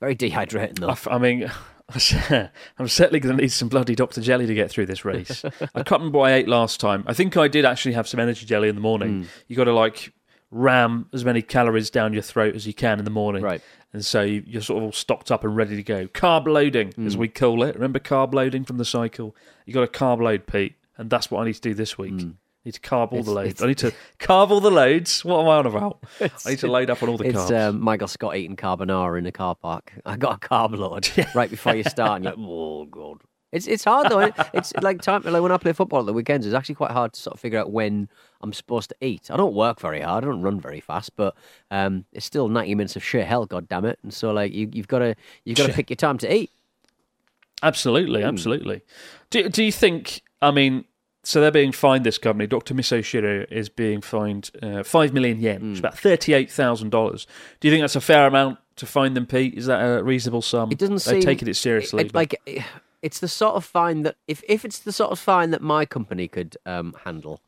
very 0.00 0.14
dehydrating 0.14 0.78
I 0.78 0.86
though. 0.86 0.90
f- 0.90 1.08
I 1.08 1.18
mean, 1.18 1.50
I'm 2.78 2.88
certainly 2.88 3.20
going 3.20 3.36
to 3.36 3.42
need 3.42 3.52
some 3.52 3.68
bloody 3.68 3.94
Dr. 3.94 4.20
Jelly 4.20 4.46
to 4.46 4.54
get 4.54 4.70
through 4.70 4.86
this 4.86 5.04
race. 5.04 5.44
I 5.44 5.82
can't 5.82 6.00
remember 6.00 6.18
what 6.18 6.30
I 6.30 6.34
ate 6.34 6.48
last 6.48 6.80
time. 6.80 7.04
I 7.06 7.12
think 7.14 7.36
I 7.36 7.46
did 7.48 7.64
actually 7.64 7.92
have 7.94 8.08
some 8.08 8.20
energy 8.20 8.46
jelly 8.46 8.68
in 8.68 8.74
the 8.74 8.80
morning. 8.80 9.26
You 9.48 9.56
got 9.56 9.64
to 9.64 9.74
like 9.74 10.12
ram 10.50 11.08
as 11.12 11.24
many 11.24 11.42
calories 11.42 11.90
down 11.90 12.12
your 12.12 12.22
throat 12.22 12.54
as 12.54 12.66
you 12.66 12.72
can 12.74 12.98
in 12.98 13.04
the 13.04 13.10
morning. 13.10 13.42
Right. 13.42 13.60
And 13.92 14.04
so 14.04 14.22
you- 14.22 14.42
you're 14.46 14.62
sort 14.62 14.78
of 14.78 14.84
all 14.84 14.92
stocked 14.92 15.30
up 15.30 15.44
and 15.44 15.54
ready 15.56 15.76
to 15.76 15.82
go. 15.82 16.06
Carb 16.08 16.46
loading, 16.46 16.92
Hmm. 16.92 17.06
as 17.06 17.16
we 17.16 17.28
call 17.28 17.62
it. 17.62 17.74
Remember 17.74 17.98
carb 17.98 18.32
loading 18.34 18.64
from 18.64 18.78
the 18.78 18.84
cycle? 18.84 19.36
You 19.66 19.74
got 19.74 19.80
to 19.92 19.98
carb 19.98 20.20
load, 20.22 20.46
Pete. 20.46 20.74
And 20.96 21.10
that's 21.10 21.30
what 21.30 21.42
I 21.42 21.44
need 21.46 21.54
to 21.54 21.60
do 21.60 21.74
this 21.74 21.98
week. 21.98 22.20
I 22.64 22.68
need 22.68 22.74
to 22.74 22.80
carb 22.80 23.12
all 23.12 23.22
the 23.22 23.30
Hmm. 23.30 23.36
Loads. 23.36 23.62
I 23.62 23.66
need 23.66 23.78
to 23.78 23.92
carve 24.18 24.50
all 24.50 24.60
the 24.60 24.70
loads. 24.70 25.22
What 25.24 25.40
am 25.42 25.48
I 25.48 25.56
on 25.58 25.66
about? 25.66 26.02
I 26.20 26.50
need 26.50 26.58
to 26.60 26.66
load 26.68 26.88
up 26.88 27.02
on 27.02 27.10
all 27.10 27.18
the 27.18 27.26
It's 27.26 27.38
carbs. 27.38 27.68
um, 27.68 27.80
Michael 27.80 28.08
Scott 28.08 28.36
eating 28.36 28.56
carbonara 28.56 29.18
in 29.18 29.26
a 29.26 29.32
car 29.32 29.54
park. 29.54 29.92
I 30.06 30.16
got 30.16 30.36
a 30.36 30.38
carb 30.38 30.74
load 30.76 31.08
right 31.34 31.50
before 31.50 31.74
you 31.76 31.84
start, 31.84 32.16
and 32.16 32.24
you're 32.24 32.32
like, 32.34 32.40
oh 32.48 32.86
god. 32.86 33.18
It's 33.52 33.68
it's 33.68 33.84
hard 33.84 34.10
though. 34.10 34.32
It's 34.52 34.72
like 34.82 35.00
time 35.02 35.22
like 35.24 35.40
when 35.42 35.52
I 35.52 35.58
play 35.58 35.72
football 35.74 36.00
at 36.00 36.06
the 36.06 36.12
weekends. 36.12 36.44
It's 36.44 36.54
actually 36.56 36.74
quite 36.74 36.90
hard 36.90 37.12
to 37.12 37.20
sort 37.20 37.34
of 37.34 37.40
figure 37.40 37.60
out 37.60 37.70
when 37.70 38.08
I'm 38.40 38.52
supposed 38.52 38.88
to 38.88 38.96
eat. 39.00 39.30
I 39.30 39.36
don't 39.36 39.54
work 39.54 39.78
very 39.78 40.00
hard. 40.00 40.24
I 40.24 40.26
don't 40.26 40.42
run 40.42 40.58
very 40.60 40.80
fast, 40.80 41.14
but 41.14 41.36
um, 41.70 42.04
it's 42.12 42.26
still 42.26 42.48
ninety 42.48 42.74
minutes 42.74 42.96
of 42.96 43.04
sheer 43.04 43.24
hell. 43.24 43.46
God 43.46 43.68
damn 43.68 43.84
it! 43.84 44.00
And 44.02 44.12
so 44.12 44.32
like 44.32 44.52
you 44.52 44.68
you've 44.72 44.88
got 44.88 45.00
to 45.00 45.14
you've 45.44 45.56
got 45.58 45.68
to 45.68 45.72
pick 45.72 45.88
your 45.90 45.96
time 45.96 46.18
to 46.18 46.34
eat. 46.34 46.50
Absolutely, 47.62 48.22
Hmm. 48.22 48.28
absolutely. 48.28 48.82
Do 49.30 49.48
do 49.48 49.62
you 49.62 49.70
think? 49.72 50.22
I 50.42 50.50
mean, 50.50 50.84
so 51.24 51.40
they're 51.40 51.50
being 51.50 51.72
fined. 51.72 52.04
This 52.06 52.18
company, 52.18 52.46
Doctor 52.46 52.74
Misoshiro, 52.74 53.50
is 53.50 53.68
being 53.68 54.00
fined 54.00 54.50
uh, 54.62 54.82
five 54.82 55.12
million 55.12 55.40
yen, 55.40 55.60
Hmm. 55.60 55.66
which 55.68 55.72
is 55.74 55.78
about 55.80 55.98
thirty-eight 55.98 56.50
thousand 56.50 56.90
dollars. 56.90 57.26
Do 57.60 57.68
you 57.68 57.72
think 57.74 57.82
that's 57.82 57.96
a 57.96 58.00
fair 58.00 58.26
amount 58.26 58.58
to 58.76 58.86
fine 58.86 59.14
them, 59.14 59.26
Pete? 59.26 59.54
Is 59.54 59.66
that 59.66 59.80
a 59.80 60.02
reasonable 60.02 60.42
sum? 60.42 60.70
It 60.72 60.78
doesn't 60.78 61.02
They're 61.04 61.20
taking 61.22 61.48
it 61.48 61.54
seriously. 61.56 62.02
it- 62.04 62.12
but- 62.12 62.18
like 62.46 62.64
it's 63.02 63.18
the 63.20 63.28
sort 63.28 63.54
of 63.56 63.64
fine 63.64 64.02
that 64.02 64.16
if 64.28 64.42
if 64.48 64.64
it's 64.64 64.78
the 64.78 64.92
sort 64.92 65.10
of 65.12 65.18
fine 65.18 65.50
that 65.50 65.60
my 65.62 65.84
company 65.84 66.26
could 66.28 66.56
um, 66.66 66.94
handle, 67.04 67.40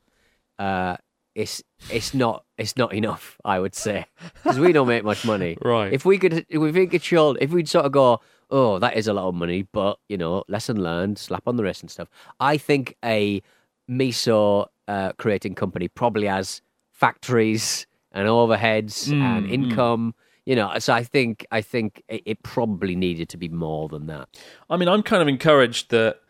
uh, 0.59 0.97
it's 1.35 1.62
it's 1.91 2.15
not 2.15 2.45
it's 2.59 2.77
not 2.77 2.93
enough. 2.95 3.37
I 3.45 3.59
would 3.61 3.75
say 3.75 4.07
because 4.35 4.59
we 4.59 4.73
don't 4.73 4.89
make 4.89 5.05
much 5.05 5.25
money. 5.25 5.57
Right. 5.65 5.93
If 5.93 6.05
we 6.05 6.19
could 6.19 6.47
if 6.49 6.61
we 6.61 6.87
could 6.87 7.03
show 7.03 7.31
if 7.33 7.51
we'd 7.51 7.69
sort 7.69 7.85
of 7.87 7.93
go, 7.93 8.21
oh, 8.51 8.79
that 8.79 8.97
is 8.97 9.09
a 9.09 9.12
lot 9.12 9.29
of 9.29 9.35
money, 9.35 9.67
but 9.73 9.99
you 10.09 10.17
know, 10.17 10.45
lesson 10.49 10.83
learned, 10.83 11.19
slap 11.19 11.43
on 11.47 11.57
the 11.57 11.62
wrist 11.65 11.83
and 11.83 11.91
stuff. 11.91 12.09
I 12.41 12.57
think 12.57 12.97
a 13.05 13.43
miso 13.88 14.66
uh, 14.88 15.12
creating 15.18 15.55
company 15.55 15.88
probably 15.88 16.27
has 16.27 16.62
factories 16.92 17.87
and 18.12 18.29
overheads 18.29 19.09
Mm, 19.09 19.20
and 19.22 19.51
income. 19.51 20.14
You 20.44 20.55
know, 20.55 20.79
so 20.79 20.92
I 20.94 21.03
think 21.03 21.44
I 21.51 21.61
think 21.61 22.03
it, 22.09 22.22
it 22.25 22.42
probably 22.44 22.94
needed 22.94 23.29
to 23.31 23.37
be 23.37 23.49
more 23.49 23.88
than 23.88 24.07
that. 24.07 24.29
I 24.70 24.77
mean, 24.77 24.88
I'm 24.88 25.03
kind 25.03 25.20
of 25.20 25.27
encouraged 25.29 25.90
that 25.90 26.20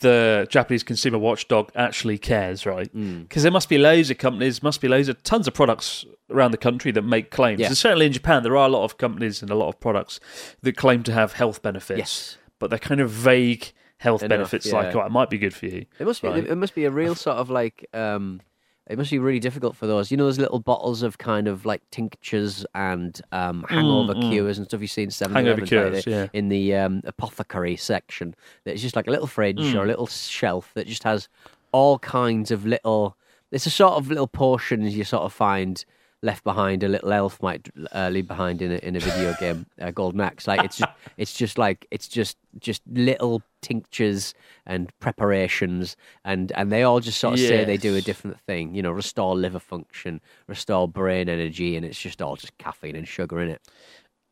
the 0.00 0.46
Japanese 0.50 0.82
consumer 0.84 1.18
watchdog 1.18 1.72
actually 1.74 2.18
cares, 2.18 2.66
right? 2.66 2.88
Because 2.92 3.42
there 3.42 3.50
must 3.50 3.68
be 3.68 3.78
loads 3.78 4.10
of 4.10 4.18
companies, 4.18 4.62
must 4.62 4.80
be 4.80 4.88
loads 4.88 5.08
of 5.08 5.20
tons 5.24 5.48
of 5.48 5.54
products 5.54 6.04
around 6.30 6.50
the 6.52 6.58
country 6.58 6.92
that 6.92 7.02
make 7.02 7.30
claims. 7.30 7.60
Yeah. 7.60 7.68
And 7.68 7.76
certainly 7.76 8.06
in 8.06 8.12
Japan, 8.12 8.42
there 8.44 8.56
are 8.56 8.66
a 8.66 8.70
lot 8.70 8.84
of 8.84 8.96
companies 8.98 9.42
and 9.42 9.50
a 9.50 9.54
lot 9.56 9.68
of 9.68 9.80
products 9.80 10.20
that 10.60 10.76
claim 10.76 11.02
to 11.04 11.12
have 11.12 11.32
health 11.32 11.62
benefits, 11.62 11.98
Yes. 11.98 12.36
but 12.60 12.70
they're 12.70 12.78
kind 12.78 13.00
of 13.00 13.10
vague 13.10 13.72
health 14.02 14.22
Enough, 14.22 14.28
benefits, 14.38 14.72
like 14.72 14.92
yeah. 14.94 15.00
oh, 15.02 15.06
it 15.06 15.12
might 15.12 15.30
be 15.30 15.38
good 15.38 15.54
for 15.54 15.66
you. 15.66 15.86
It 15.98 16.06
must 16.06 16.20
be 16.22 16.28
Right. 16.28 16.44
it 16.46 16.56
must 16.56 16.74
be 16.74 16.84
a 16.84 16.90
real 16.90 17.14
sort 17.14 17.36
of 17.36 17.48
like 17.50 17.86
um, 17.94 18.40
It 18.88 18.98
must 18.98 19.10
be 19.12 19.18
really 19.20 19.38
difficult 19.38 19.76
for 19.76 19.86
those. 19.86 20.10
You 20.10 20.16
know, 20.16 20.24
those 20.24 20.40
little 20.40 20.58
bottles 20.58 21.02
of 21.02 21.16
kind 21.18 21.46
of 21.46 21.64
like 21.64 21.82
tinctures 21.92 22.66
and 22.74 23.18
um, 23.30 23.64
hangover 23.68 24.14
cures 24.14 24.58
and 24.58 24.66
stuff 24.66 24.80
you 24.80 24.88
see 24.88 25.04
in 25.04 25.10
7 25.12 25.32
Hangover 25.34 25.60
Eleven 25.62 25.68
cures, 25.68 26.06
yeah. 26.06 26.26
in 26.32 26.48
the 26.48 26.74
um, 26.74 27.00
apothecary 27.04 27.76
section. 27.76 28.34
It's 28.64 28.82
just 28.82 28.96
like 28.96 29.06
a 29.06 29.10
little 29.12 29.28
fridge 29.28 29.58
Mm. 29.60 29.76
or 29.76 29.84
a 29.84 29.86
little 29.86 30.08
shelf 30.08 30.72
that 30.74 30.88
just 30.88 31.04
has 31.04 31.28
all 31.70 31.98
kinds 32.00 32.50
of 32.50 32.66
little. 32.66 33.16
It's 33.52 33.66
a 33.66 33.70
sort 33.70 33.94
of 33.94 34.08
little 34.08 34.26
portions 34.26 34.96
you 34.96 35.04
sort 35.04 35.22
of 35.22 35.32
find 35.32 35.84
left 36.22 36.44
behind. 36.44 36.82
A 36.82 36.88
little 36.88 37.12
elf 37.12 37.42
might 37.42 37.68
uh, 37.94 38.08
leave 38.08 38.28
behind 38.28 38.62
in 38.62 38.72
a, 38.72 38.76
in 38.76 38.96
a 38.96 39.00
video 39.00 39.34
game, 39.38 39.66
uh, 39.80 39.90
Golden 39.90 40.20
Axe. 40.20 40.46
Like 40.46 40.64
it's 40.64 40.78
just, 40.78 40.92
it's 41.16 41.32
just 41.34 41.58
like 41.58 41.86
it's 41.90 42.08
just 42.08 42.38
just 42.58 42.82
little 42.86 43.42
tinctures 43.60 44.34
and 44.66 44.90
preparations, 45.00 45.96
and 46.24 46.52
and 46.52 46.72
they 46.72 46.82
all 46.82 47.00
just 47.00 47.18
sort 47.20 47.34
of 47.34 47.40
say 47.40 47.64
they 47.64 47.76
do 47.76 47.96
a 47.96 48.00
different 48.00 48.40
thing. 48.40 48.74
You 48.74 48.82
know, 48.82 48.92
restore 48.92 49.36
liver 49.36 49.58
function, 49.60 50.20
restore 50.46 50.88
brain 50.88 51.28
energy, 51.28 51.76
and 51.76 51.84
it's 51.84 52.00
just 52.00 52.22
all 52.22 52.36
just 52.36 52.56
caffeine 52.58 52.96
and 52.96 53.06
sugar 53.06 53.40
in 53.40 53.50
it. 53.50 53.62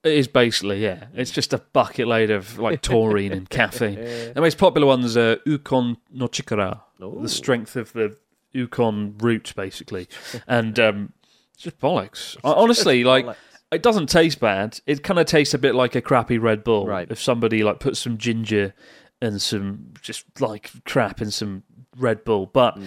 It 0.03 0.15
is 0.15 0.29
basically, 0.29 0.83
yeah. 0.83 1.07
It's 1.15 1.31
just 1.31 1.53
a 1.53 1.59
bucket 1.59 2.09
load 2.09 2.31
of 2.31 2.59
like 2.59 2.81
taurine 2.81 3.33
and 3.33 3.49
caffeine. 3.51 3.97
The 4.35 4.41
most 4.41 4.57
popular 4.57 4.87
ones 4.87 5.15
are 5.17 5.39
Ukon 5.45 5.99
no 6.11 6.27
Chikara, 6.27 6.81
the 6.99 7.29
strength 7.29 7.77
of 7.77 7.93
the 7.93 8.17
Ukon 8.53 9.17
root, 9.19 9.53
basically. 9.55 10.09
And 10.47 10.79
um, 10.81 11.13
it's 11.61 11.65
just 11.65 11.79
bollocks. 11.79 12.37
I- 12.43 12.53
Honestly, 12.53 13.05
like, 13.05 13.27
it 13.71 13.83
doesn't 13.83 14.09
taste 14.09 14.41
bad. 14.41 14.81
It 14.87 15.03
kind 15.03 15.21
of 15.21 15.27
tastes 15.27 15.53
a 15.55 15.59
bit 15.59 15.75
like 15.75 15.95
a 15.95 16.01
crappy 16.01 16.39
Red 16.39 16.65
Bull. 16.65 16.87
Right. 16.87 17.07
If 17.11 17.21
somebody 17.21 17.63
like 17.63 17.79
put 17.81 17.97
some 17.97 18.17
ginger 18.19 18.73
and 19.21 19.41
some 19.41 19.93
just 20.01 20.25
like 20.41 20.71
crap 20.87 21.21
in 21.21 21.31
some 21.31 21.63
Red 21.99 22.25
Bull. 22.25 22.47
But 22.47 22.79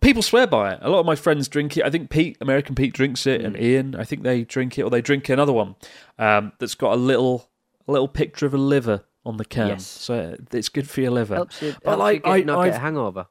people 0.00 0.22
swear 0.22 0.46
by 0.46 0.74
it. 0.74 0.78
A 0.82 0.88
lot 0.88 1.00
of 1.00 1.06
my 1.06 1.16
friends 1.16 1.48
drink 1.48 1.76
it. 1.76 1.84
I 1.84 1.90
think 1.90 2.10
Pete, 2.10 2.38
American 2.40 2.74
Pete, 2.76 2.94
drinks 2.94 3.26
it, 3.26 3.40
and 3.42 3.56
Ian, 3.60 3.94
I 3.96 4.04
think 4.04 4.22
they 4.22 4.44
drink 4.44 4.78
it, 4.78 4.82
or 4.84 4.90
they 4.90 5.02
drink 5.02 5.28
another 5.28 5.52
one 5.52 5.74
um, 6.18 6.52
that's 6.60 6.76
got 6.76 6.92
a 6.92 6.96
little, 6.96 7.50
a 7.88 7.92
little 7.92 8.08
picture 8.08 8.46
of 8.46 8.54
a 8.54 8.58
liver 8.58 9.04
on 9.26 9.36
the 9.36 9.44
can. 9.44 9.68
Yes. 9.68 9.86
So 9.86 10.36
it's 10.52 10.68
good 10.68 10.88
for 10.88 11.00
your 11.00 11.10
liver. 11.10 11.34
Helps 11.34 11.60
you, 11.60 11.74
But 11.84 11.98
like, 11.98 12.16
you 12.16 12.20
get, 12.22 12.30
I- 12.30 12.40
not 12.42 12.64
get 12.64 12.74
I've- 12.74 12.76
a 12.76 12.80
hangover. 12.80 13.26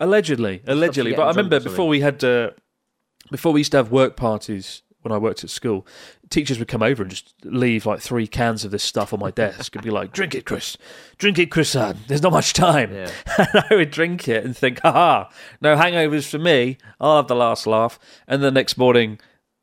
Allegedly, 0.00 0.62
allegedly. 0.66 1.12
But 1.14 1.22
I 1.24 1.28
remember 1.30 1.58
before 1.60 1.88
we 1.88 2.00
had 2.00 2.22
uh, 2.22 2.50
before 3.30 3.52
we 3.52 3.60
used 3.60 3.72
to 3.72 3.78
have 3.78 3.90
work 3.90 4.16
parties 4.16 4.82
when 5.02 5.12
I 5.12 5.18
worked 5.18 5.44
at 5.44 5.50
school, 5.50 5.86
teachers 6.28 6.58
would 6.58 6.68
come 6.68 6.82
over 6.82 7.02
and 7.02 7.10
just 7.10 7.34
leave 7.44 7.86
like 7.86 8.00
three 8.00 8.26
cans 8.26 8.64
of 8.64 8.70
this 8.70 8.82
stuff 8.82 9.12
on 9.12 9.20
my 9.20 9.30
desk 9.30 9.74
and 9.74 9.84
be 9.84 9.90
like, 9.90 10.12
"Drink 10.12 10.34
it, 10.34 10.44
Chris. 10.44 10.76
Drink 11.18 11.38
it, 11.38 11.50
Chris. 11.50 11.70
Son. 11.70 11.98
There's 12.08 12.22
not 12.22 12.32
much 12.32 12.52
time." 12.52 12.92
Yeah. 12.92 13.10
And 13.38 13.64
I 13.70 13.74
would 13.74 13.90
drink 13.90 14.28
it 14.28 14.44
and 14.44 14.56
think, 14.56 14.80
"Ha 14.80 15.30
no 15.60 15.76
hangovers 15.76 16.28
for 16.28 16.38
me. 16.38 16.78
I'll 17.00 17.16
have 17.16 17.28
the 17.28 17.36
last 17.36 17.66
laugh." 17.66 17.98
And 18.26 18.42
the 18.42 18.50
next 18.50 18.76
morning. 18.76 19.18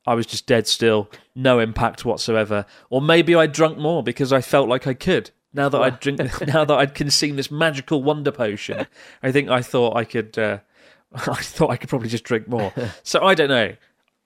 I 0.08 0.14
was 0.14 0.26
just 0.26 0.46
dead 0.46 0.68
still, 0.68 1.10
no 1.34 1.58
impact 1.58 2.04
whatsoever. 2.04 2.64
Or 2.90 3.02
maybe 3.02 3.34
I 3.34 3.48
drunk 3.48 3.76
more 3.76 4.04
because 4.04 4.32
I 4.32 4.40
felt 4.40 4.68
like 4.68 4.86
I 4.86 4.94
could. 4.94 5.32
Now 5.52 5.68
that 5.68 5.82
I'd 5.82 5.98
drink, 5.98 6.20
now 6.46 6.64
that 6.64 6.78
I'd 6.78 6.94
consumed 6.94 7.38
this 7.38 7.50
magical 7.50 8.04
wonder 8.04 8.30
potion, 8.30 8.86
I 9.20 9.32
think 9.32 9.48
I 9.48 9.62
thought 9.62 9.96
I 9.96 10.04
could. 10.04 10.38
Uh, 10.38 10.58
I 11.28 11.34
thought 11.42 11.70
I 11.70 11.76
could 11.76 11.88
probably 11.88 12.08
just 12.08 12.24
drink 12.24 12.48
more. 12.48 12.72
so 13.02 13.22
I 13.22 13.34
don't 13.34 13.48
know. 13.48 13.74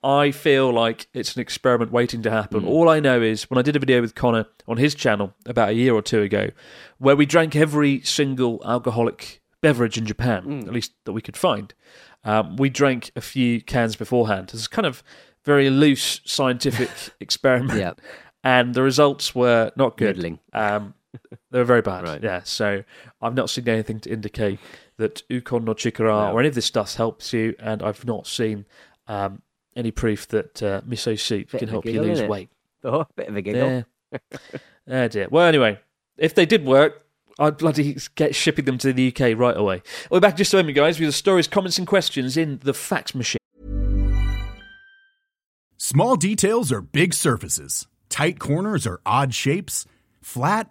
I 0.03 0.31
feel 0.31 0.73
like 0.73 1.09
it's 1.13 1.35
an 1.37 1.43
experiment 1.43 1.93
waiting 1.93 2.23
to 2.23 2.31
happen. 2.31 2.65
All 2.65 2.89
I 2.89 3.01
know 3.01 3.21
is 3.21 3.51
when 3.51 3.59
I 3.59 3.63
did 3.63 3.77
a 3.77 3.79
video 3.79 4.01
with 4.01 4.15
Connor 4.15 4.47
on 4.67 4.79
his 4.79 4.95
channel 4.95 5.35
about 5.45 5.69
a 5.69 5.73
year 5.75 5.95
or 5.95 6.01
two 6.01 6.23
ago, 6.23 6.49
where 6.99 7.15
we 7.15 7.27
drank 7.27 7.55
every 7.55 8.01
single 8.01 8.63
alcoholic 8.65 9.43
beverage 9.61 9.99
in 9.99 10.07
Japan, 10.07 10.65
at 10.67 10.73
least 10.73 10.93
that 11.05 11.13
we 11.13 11.21
could 11.21 11.37
find. 11.37 11.75
Um, 12.25 12.57
we 12.57 12.71
drank 12.71 13.11
a 13.15 13.21
few 13.21 13.61
cans 13.61 13.95
beforehand. 13.95 14.51
It's 14.55 14.69
kind 14.69 14.87
of 14.87 15.03
very 15.45 15.69
loose 15.69 16.23
scientific 16.25 16.89
experiment, 17.21 17.79
Yeah. 17.79 17.93
and 18.43 18.75
the 18.75 18.83
results 18.83 19.35
were 19.35 19.71
not 19.77 19.99
good. 19.99 20.39
Um, 20.55 20.95
they 21.51 21.59
were 21.59 21.65
very 21.65 21.83
bad. 21.83 22.05
Right. 22.05 22.23
Yeah. 22.23 22.43
So 22.45 22.85
I've 23.21 23.35
not 23.35 23.51
seen 23.51 23.69
anything 23.69 24.01
to 24.01 24.11
indicate 24.11 24.59
that 24.99 25.23
Ukon 25.29 25.65
no 25.65 25.75
Chikara 25.75 26.33
or 26.33 26.41
any 26.41 26.49
of 26.49 26.55
this 26.55 26.67
stuff 26.67 26.95
helps 26.95 27.33
you, 27.33 27.55
and 27.59 27.83
I've 27.83 28.05
not 28.05 28.27
seen 28.27 28.67
um, 29.07 29.43
any 29.77 29.91
proof 29.91 30.29
that 30.29 30.63
uh, 30.63 30.81
miso 30.83 31.19
soup 31.19 31.51
Bit 31.51 31.59
can 31.59 31.69
of 31.69 31.69
a 31.69 31.73
help 31.73 31.87
you 31.87 32.03
lose 32.03 32.23
weight. 32.23 32.51
Oh, 32.85 33.07
bit 33.17 33.29
of 33.29 33.37
a 33.37 33.43
giggle. 33.43 33.85
Yeah. 34.13 34.21
oh 34.89 35.09
dear. 35.09 35.29
Well, 35.31 35.47
anyway, 35.47 35.79
if 36.17 36.35
they 36.35 36.47
did 36.47 36.65
work. 36.65 37.07
I'd 37.39 37.57
bloody 37.57 37.97
get 38.17 38.35
shipping 38.35 38.67
them 38.67 38.77
to 38.79 38.93
the 38.93 39.09
UK 39.09 39.39
right 39.39 39.57
away. 39.57 39.81
We're 40.11 40.21
back 40.21 40.37
just 40.37 40.53
a 40.53 40.59
moment, 40.59 40.77
guys, 40.77 41.01
with 41.01 41.09
the 41.09 41.13
stories, 41.13 41.49
comments, 41.49 41.79
and 41.79 41.87
questions 41.87 42.37
in 42.37 42.61
the 42.63 42.75
fax 42.75 43.15
machine. 43.15 43.39
Small 45.79 46.17
details 46.17 46.71
are 46.71 46.83
big 46.83 47.15
surfaces. 47.15 47.87
Tight 48.11 48.39
corners 48.39 48.87
are 48.87 49.01
odd 49.07 49.33
shapes. 49.33 49.87
Flat, 50.21 50.71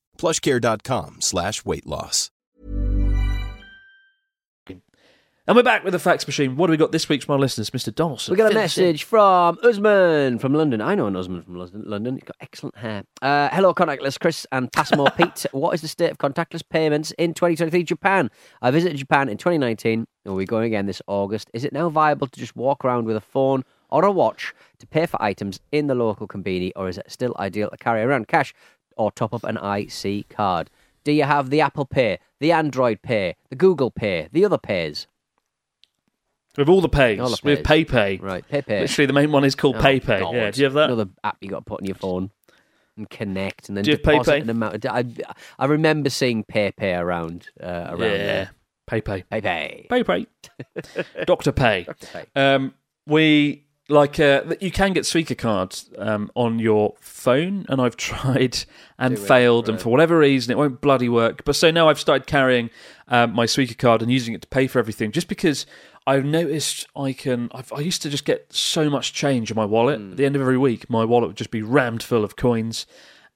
plushcare.com 0.21 1.21
slash 1.21 1.65
weight 1.65 1.87
loss. 1.87 2.29
And 5.47 5.55
we're 5.55 5.63
back 5.63 5.83
with 5.83 5.93
the 5.93 5.99
fax 5.99 6.25
machine. 6.27 6.55
What 6.55 6.67
do 6.67 6.71
we 6.71 6.77
got 6.77 6.91
this 6.91 7.09
week 7.09 7.23
from 7.23 7.33
our 7.33 7.39
listeners, 7.39 7.71
Mr. 7.71 7.93
Donaldson? 7.93 8.31
We 8.31 8.37
got 8.37 8.45
a 8.45 8.49
Fill 8.49 8.59
us 8.59 8.77
message 8.77 9.03
from 9.03 9.57
Usman 9.63 10.37
from 10.37 10.53
London. 10.53 10.81
I 10.81 10.93
know 10.93 11.07
an 11.07 11.15
Usman 11.15 11.41
from 11.41 11.55
London. 11.55 11.83
London. 11.87 12.13
He's 12.13 12.23
got 12.23 12.35
excellent 12.39 12.77
hair. 12.77 13.03
Uh, 13.23 13.49
hello, 13.51 13.73
contactless 13.73 14.19
Chris 14.19 14.45
and 14.51 14.71
Pasmo 14.71 15.13
Pete. 15.17 15.47
What 15.51 15.73
is 15.73 15.81
the 15.81 15.87
state 15.87 16.11
of 16.11 16.19
contactless 16.19 16.61
payments 16.69 17.11
in 17.17 17.33
2023 17.33 17.83
Japan? 17.83 18.29
I 18.61 18.69
visited 18.69 18.97
Japan 18.97 19.27
in 19.29 19.37
2019 19.37 20.05
and 20.25 20.35
we're 20.35 20.45
going 20.45 20.65
again 20.65 20.85
this 20.85 21.01
August. 21.07 21.49
Is 21.53 21.65
it 21.65 21.73
now 21.73 21.89
viable 21.89 22.27
to 22.27 22.39
just 22.39 22.55
walk 22.55 22.85
around 22.85 23.05
with 23.05 23.15
a 23.15 23.21
phone 23.21 23.63
or 23.89 24.05
a 24.05 24.11
watch 24.11 24.53
to 24.77 24.87
pay 24.87 25.07
for 25.07 25.21
items 25.21 25.59
in 25.71 25.87
the 25.87 25.95
local 25.95 26.27
convenience, 26.27 26.73
or 26.75 26.87
is 26.87 26.97
it 26.97 27.11
still 27.11 27.35
ideal 27.39 27.69
to 27.69 27.77
carry 27.77 28.01
around 28.03 28.27
cash 28.27 28.53
or 28.97 29.11
top 29.11 29.33
up 29.33 29.43
an 29.43 29.57
IC 29.57 30.29
card? 30.29 30.69
Do 31.03 31.11
you 31.11 31.23
have 31.23 31.49
the 31.49 31.61
Apple 31.61 31.85
Pay, 31.85 32.19
the 32.39 32.51
Android 32.51 33.01
Pay, 33.01 33.35
the 33.49 33.55
Google 33.55 33.89
Pay, 33.91 34.29
the 34.31 34.45
other 34.45 34.57
pays? 34.57 35.07
With 36.57 36.67
all 36.67 36.81
the 36.81 36.89
pays, 36.89 37.19
All 37.19 37.29
the 37.29 37.39
with 37.43 37.63
pays. 37.63 37.85
PayPay. 37.87 38.21
Right, 38.21 38.45
PayPay. 38.47 38.81
Literally, 38.81 39.05
the 39.05 39.13
main 39.13 39.31
one 39.31 39.45
is 39.45 39.55
called 39.55 39.77
Oh, 39.77 39.81
PayPay. 39.81 40.19
God. 40.19 40.35
Yeah, 40.35 40.51
do 40.51 40.59
you 40.59 40.65
have 40.65 40.73
that? 40.73 40.85
Another 40.91 41.09
app 41.23 41.37
you 41.39 41.49
got 41.49 41.59
to 41.59 41.65
put 41.65 41.79
on 41.81 41.85
your 41.85 41.95
phone 41.95 42.29
and 42.97 43.09
connect, 43.09 43.69
and 43.69 43.77
then 43.77 43.85
Do 43.85 43.91
you 43.91 43.97
deposit 43.97 44.31
PayPay? 44.31 44.41
an 44.41 44.49
amount. 44.49 44.85
I, 44.85 45.05
I 45.57 45.65
remember 45.65 46.09
seeing 46.09 46.43
PayPay 46.43 46.99
around 46.99 47.47
uh, 47.63 47.87
around 47.89 47.99
yeah, 48.01 48.17
there. 48.17 48.51
PayPay. 48.89 49.23
PayPay. 49.31 49.87
PayPay. 49.87 50.27
Doctor 51.25 51.53
Pay. 51.53 51.87
Pay. 52.11 52.25
Um, 52.35 52.73
we 53.07 53.63
like 53.91 54.19
uh, 54.19 54.43
you 54.59 54.71
can 54.71 54.93
get 54.93 55.03
Suica 55.03 55.37
cards 55.37 55.89
um, 55.97 56.31
on 56.35 56.59
your 56.59 56.95
phone, 56.99 57.65
and 57.69 57.79
I've 57.81 57.95
tried 58.11 58.59
and 58.97 59.15
Do 59.15 59.21
it, 59.21 59.27
failed, 59.27 59.69
and 59.69 59.79
for 59.79 59.89
whatever 59.89 60.17
reason, 60.17 60.51
it 60.51 60.57
won't 60.57 60.81
bloody 60.81 61.09
work. 61.09 61.43
But 61.45 61.55
so 61.55 61.69
now 61.71 61.89
I've 61.89 61.99
started 61.99 62.25
carrying 62.27 62.69
um, 63.07 63.33
my 63.33 63.45
Suica 63.45 63.77
card 63.77 64.01
and 64.01 64.11
using 64.11 64.33
it 64.33 64.41
to 64.41 64.47
pay 64.47 64.67
for 64.67 64.79
everything, 64.79 65.11
just 65.11 65.27
because 65.27 65.65
I've 66.07 66.25
noticed 66.25 66.87
I 66.95 67.13
can. 67.13 67.49
I've, 67.53 67.71
I 67.73 67.79
used 67.81 68.01
to 68.03 68.09
just 68.09 68.25
get 68.25 68.51
so 68.51 68.89
much 68.89 69.13
change 69.13 69.51
in 69.51 69.55
my 69.55 69.65
wallet 69.65 69.99
Hmm. 69.99 70.11
at 70.11 70.17
the 70.17 70.25
end 70.25 70.35
of 70.35 70.41
every 70.41 70.57
week. 70.57 70.89
My 70.89 71.05
wallet 71.05 71.27
would 71.29 71.37
just 71.37 71.51
be 71.51 71.61
rammed 71.61 72.01
full 72.03 72.23
of 72.23 72.35
coins. 72.35 72.85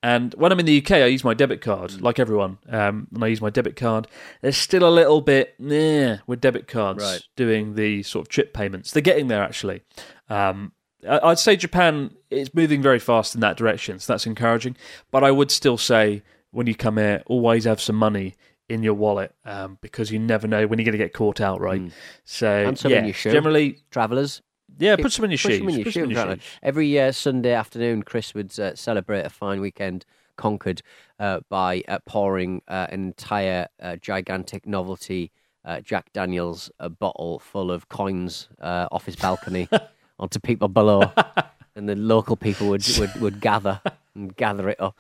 And 0.04 0.36
when 0.36 0.52
I'm 0.52 0.60
in 0.60 0.68
the 0.68 0.78
UK, 0.86 0.92
I 0.92 1.06
use 1.06 1.24
my 1.24 1.34
debit 1.34 1.62
card, 1.62 1.92
Hmm. 1.94 2.04
like 2.04 2.20
everyone. 2.20 2.60
Um, 2.70 3.08
and 3.14 3.24
I 3.24 3.28
use 3.28 3.42
my 3.42 3.50
debit 3.50 3.76
card. 3.76 4.08
There's 4.42 4.58
still 4.58 4.88
a 4.88 4.90
little 4.94 5.20
bit 5.20 5.56
nah, 5.58 6.18
with 6.28 6.42
debit 6.42 6.68
cards 6.68 7.04
Right. 7.04 7.22
doing 7.36 7.74
the 7.74 8.04
sort 8.04 8.26
of 8.28 8.30
chip 8.30 8.54
payments. 8.54 8.92
They're 8.92 9.02
getting 9.02 9.30
there 9.30 9.42
actually. 9.42 9.82
Um, 10.30 10.72
I'd 11.08 11.40
say 11.40 11.56
Japan 11.56 12.12
is 12.30 12.54
moving 12.54 12.82
very 12.82 13.00
fast 13.00 13.36
in 13.36 13.42
that 13.42 13.58
direction, 13.58 14.00
so 14.00 14.14
that's 14.14 14.26
encouraging. 14.26 14.76
But 15.12 15.24
I 15.24 15.32
would 15.32 15.52
still 15.52 15.78
say 15.78 16.24
when 16.52 16.68
you 16.68 16.76
come 16.76 16.98
here, 16.98 17.22
always 17.28 17.66
have 17.66 17.82
some 17.82 17.96
money 17.96 18.36
in 18.68 18.82
your 18.82 18.94
wallet 18.96 19.36
um, 19.46 19.78
because 19.82 20.12
you 20.12 20.18
never 20.18 20.48
know 20.48 20.66
when 20.66 20.80
you're 20.80 20.86
going 20.86 20.98
to 20.98 21.04
get 21.04 21.14
caught 21.14 21.40
out, 21.40 21.62
right? 21.62 21.92
So. 22.24 22.50
And 22.50 22.78
some 22.78 22.92
yeah, 22.92 23.00
in 23.00 23.06
your 23.06 23.14
shoe. 23.14 23.32
generally, 23.32 23.80
Travellers. 23.92 24.42
yeah, 24.80 24.96
put 24.96 25.12
some 25.12 25.26
in 25.26 25.32
your 25.32 25.38
shoes. 25.38 25.60
in 25.60 25.70
your 25.70 25.92
some 25.92 26.04
in 26.04 26.10
your 26.12 26.26
shoes. 26.26 26.40
Every 26.64 27.00
uh, 27.00 27.12
Sunday 27.12 27.54
afternoon, 27.54 28.04
Chris 28.04 28.34
would 28.34 28.58
uh, 28.60 28.74
celebrate 28.76 29.26
a 29.26 29.30
fine 29.30 29.62
weekend 29.62 30.06
conquered 30.38 30.82
uh, 31.20 31.42
by 31.50 31.84
uh, 31.88 32.00
pouring 32.06 32.62
uh, 32.68 32.88
an 32.90 33.06
entire 33.06 33.68
uh, 33.80 33.96
gigantic 33.98 34.66
novelty 34.66 35.32
uh, 35.66 35.82
Jack 35.82 36.14
Daniels 36.14 36.72
uh, 36.80 36.90
bottle 36.90 37.40
full 37.40 37.72
of 37.72 37.90
coins 37.90 38.50
uh, 38.62 38.88
off 38.92 39.06
his 39.06 39.16
balcony 39.16 39.68
onto 40.20 40.40
people 40.40 40.68
below, 40.68 41.12
and 41.76 41.90
the 41.90 41.96
local 41.96 42.36
people 42.36 42.70
would, 42.70 42.86
would, 42.98 43.16
would 43.22 43.42
gather 43.42 43.82
and 44.14 44.36
gather 44.36 44.70
it 44.70 44.80
up. 44.80 44.98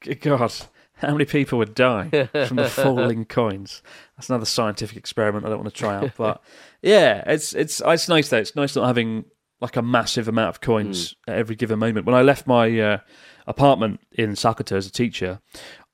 Good 0.00 0.20
God, 0.20 0.52
how 0.96 1.12
many 1.12 1.24
people 1.24 1.58
would 1.58 1.74
die 1.74 2.28
from 2.46 2.56
the 2.56 2.68
falling 2.68 3.24
coins? 3.28 3.82
That's 4.16 4.28
another 4.28 4.46
scientific 4.46 4.96
experiment 4.96 5.44
I 5.44 5.48
don't 5.48 5.58
want 5.58 5.72
to 5.72 5.78
try 5.78 5.96
out. 5.96 6.12
But 6.16 6.42
yeah, 6.82 7.22
it's 7.26 7.54
it's 7.54 7.82
it's 7.84 8.08
nice 8.08 8.28
though. 8.28 8.38
It's 8.38 8.56
nice 8.56 8.76
not 8.76 8.86
having 8.86 9.26
like 9.60 9.76
a 9.76 9.82
massive 9.82 10.28
amount 10.28 10.50
of 10.50 10.60
coins 10.60 11.14
at 11.26 11.36
every 11.36 11.56
given 11.56 11.78
moment. 11.78 12.06
When 12.06 12.14
I 12.14 12.22
left 12.22 12.46
my 12.46 12.78
uh, 12.78 12.98
apartment 13.46 14.00
in 14.12 14.32
Sakata 14.32 14.76
as 14.76 14.86
a 14.86 14.92
teacher, 14.92 15.40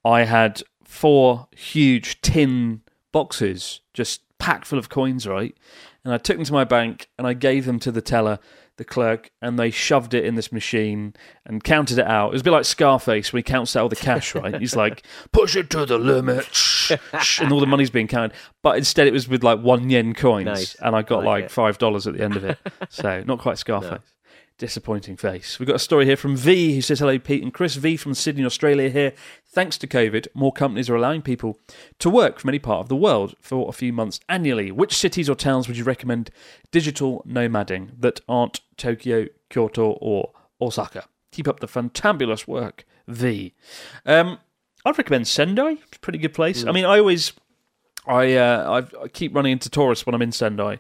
I 0.05 0.25
had 0.25 0.63
four 0.85 1.49
huge 1.57 2.21
tin 2.23 2.83
boxes 3.13 3.81
just 3.95 4.23
packed 4.39 4.67
full 4.67 4.79
of 4.79 4.89
coins, 4.89 5.27
right? 5.27 5.57
And 6.05 6.13
I 6.13 6.19
took 6.19 6.37
them 6.37 6.45
to 6.45 6.53
my 6.53 6.65
bank 6.65 7.09
and 7.17 7.27
I 7.27 7.35
gave 7.35 7.65
them 7.65 7.79
to 7.81 7.93
the 7.93 8.03
teller, 8.03 8.41
the 8.83 8.89
clerk, 8.93 9.31
and 9.41 9.59
they 9.59 9.71
shoved 9.71 10.15
it 10.15 10.25
in 10.25 10.35
this 10.35 10.51
machine 10.53 11.15
and 11.47 11.63
counted 11.65 11.99
it 11.99 12.07
out. 12.07 12.29
It 12.29 12.33
was 12.33 12.41
a 12.43 12.45
bit 12.45 12.51
like 12.51 12.65
Scarface 12.65 13.33
when 13.33 13.39
he 13.39 13.43
counts 13.45 13.75
out 13.77 13.83
all 13.85 13.89
the 13.89 13.97
cash, 13.97 14.35
right? 14.35 14.59
He's 14.61 14.77
like, 14.77 15.03
push 15.33 15.57
it 15.57 15.71
to 15.71 15.87
the 15.87 15.99
limit, 15.99 16.45
shh, 16.55 16.93
shh, 17.21 17.41
and 17.41 17.53
all 17.53 17.61
the 17.61 17.67
money's 17.67 17.91
being 17.91 18.09
counted. 18.09 18.33
But 18.63 18.77
instead, 18.79 19.07
it 19.07 19.13
was 19.13 19.29
with 19.29 19.43
like 19.43 19.61
one 19.61 19.91
yen 19.91 20.15
coins, 20.15 20.47
Nice. 20.47 20.75
and 20.77 20.95
I 20.95 21.03
got 21.03 21.19
Like 21.19 21.27
like 21.27 21.45
it. 21.45 21.51
five 21.51 21.79
dollars 21.79 22.07
at 22.07 22.15
the 22.15 22.23
end 22.23 22.37
of 22.37 22.45
it. 22.45 22.59
So 22.91 23.23
not 23.27 23.39
quite 23.39 23.57
Scarface. 23.59 24.01
Disappointing 24.63 25.17
face. 25.17 25.59
We've 25.59 25.67
got 25.67 25.75
a 25.75 25.81
story 25.81 26.05
here 26.05 26.17
from 26.17 26.37
V 26.37 26.77
who 26.77 26.83
says, 26.83 27.01
Hello, 27.01 27.19
Pete 27.19 27.43
and 27.43 27.53
Chris. 27.53 27.75
V 27.75 27.97
from 27.97 28.15
Sydney, 28.15 28.45
Australia 28.45 28.91
here. 28.91 29.13
Thanks 29.45 29.77
to 29.79 29.89
COVID, 29.89 30.29
more 30.35 30.53
companies 30.53 30.89
are 30.89 30.95
allowing 30.95 31.21
people 31.21 31.59
to 31.99 32.09
work 32.09 32.39
from 32.39 32.49
any 32.49 32.61
part 32.61 32.79
of 32.79 32.89
the 32.89 32.95
world 32.95 33.35
for 33.41 33.69
a 33.69 33.73
few 33.73 33.93
months 33.93 34.21
annually. 34.29 34.71
Which 34.71 34.97
cities 34.97 35.29
or 35.29 35.35
towns 35.35 35.67
would 35.67 35.77
you 35.77 35.83
recommend 35.83 36.31
digital 36.71 37.25
nomading 37.27 38.01
that 38.03 38.21
aren't 38.29 38.61
Tokyo, 38.77 39.27
Kyoto, 39.51 39.99
or 40.01 40.31
Osaka? 40.61 41.07
Keep 41.33 41.49
up 41.49 41.59
the 41.59 41.67
fantabulous 41.67 42.47
work, 42.47 42.85
V. 43.09 43.55
Um, 44.07 44.39
I'd 44.85 44.97
recommend 44.97 45.27
Sendai. 45.27 45.73
It's 45.89 45.97
a 45.97 46.01
pretty 46.01 46.21
good 46.21 46.35
place. 46.35 46.65
I 46.65 46.71
mean, 46.71 46.85
I 46.85 47.01
always 47.01 47.33
I 48.07 48.37
uh, 48.37 48.85
I, 48.97 49.03
I 49.03 49.09
keep 49.09 49.35
running 49.35 49.51
into 49.51 49.69
tourists 49.69 50.07
when 50.07 50.15
I'm 50.15 50.23
in 50.23 50.31
Sendai, 50.31 50.79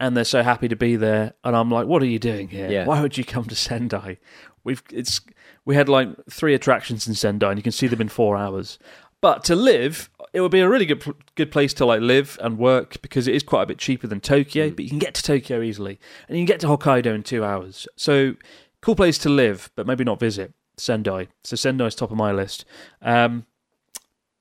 and 0.00 0.16
they're 0.16 0.24
so 0.24 0.42
happy 0.42 0.68
to 0.68 0.76
be 0.76 0.96
there, 0.96 1.34
and 1.44 1.56
I'm 1.56 1.70
like, 1.70 1.86
"What 1.86 2.02
are 2.02 2.06
you 2.06 2.18
doing 2.18 2.48
here? 2.48 2.70
Yeah. 2.70 2.86
Why 2.86 3.00
would 3.00 3.16
you 3.16 3.24
come 3.24 3.44
to 3.44 3.54
Sendai? 3.54 4.18
We've 4.64 4.82
it's 4.92 5.20
we 5.64 5.74
had 5.74 5.88
like 5.88 6.08
three 6.30 6.54
attractions 6.54 7.06
in 7.06 7.14
Sendai, 7.14 7.50
and 7.50 7.58
you 7.58 7.62
can 7.62 7.72
see 7.72 7.86
them 7.86 8.00
in 8.00 8.08
four 8.08 8.36
hours. 8.36 8.78
But 9.20 9.42
to 9.44 9.56
live, 9.56 10.10
it 10.34 10.40
would 10.42 10.50
be 10.50 10.60
a 10.60 10.68
really 10.68 10.86
good 10.86 11.02
good 11.34 11.50
place 11.50 11.72
to 11.74 11.86
like 11.86 12.00
live 12.00 12.38
and 12.42 12.58
work 12.58 13.00
because 13.00 13.26
it 13.26 13.34
is 13.34 13.42
quite 13.42 13.62
a 13.62 13.66
bit 13.66 13.78
cheaper 13.78 14.06
than 14.06 14.20
Tokyo, 14.20 14.70
but 14.70 14.84
you 14.84 14.90
can 14.90 14.98
get 14.98 15.14
to 15.14 15.22
Tokyo 15.22 15.62
easily, 15.62 15.98
and 16.28 16.36
you 16.36 16.42
can 16.42 16.52
get 16.52 16.60
to 16.60 16.66
Hokkaido 16.66 17.14
in 17.14 17.22
two 17.22 17.44
hours. 17.44 17.86
So 17.96 18.34
cool 18.80 18.96
place 18.96 19.16
to 19.18 19.28
live, 19.28 19.70
but 19.76 19.86
maybe 19.86 20.04
not 20.04 20.20
visit 20.20 20.52
Sendai. 20.76 21.28
So 21.42 21.56
Sendai's 21.56 21.94
top 21.94 22.10
of 22.10 22.16
my 22.16 22.32
list. 22.32 22.64
Um, 23.00 23.46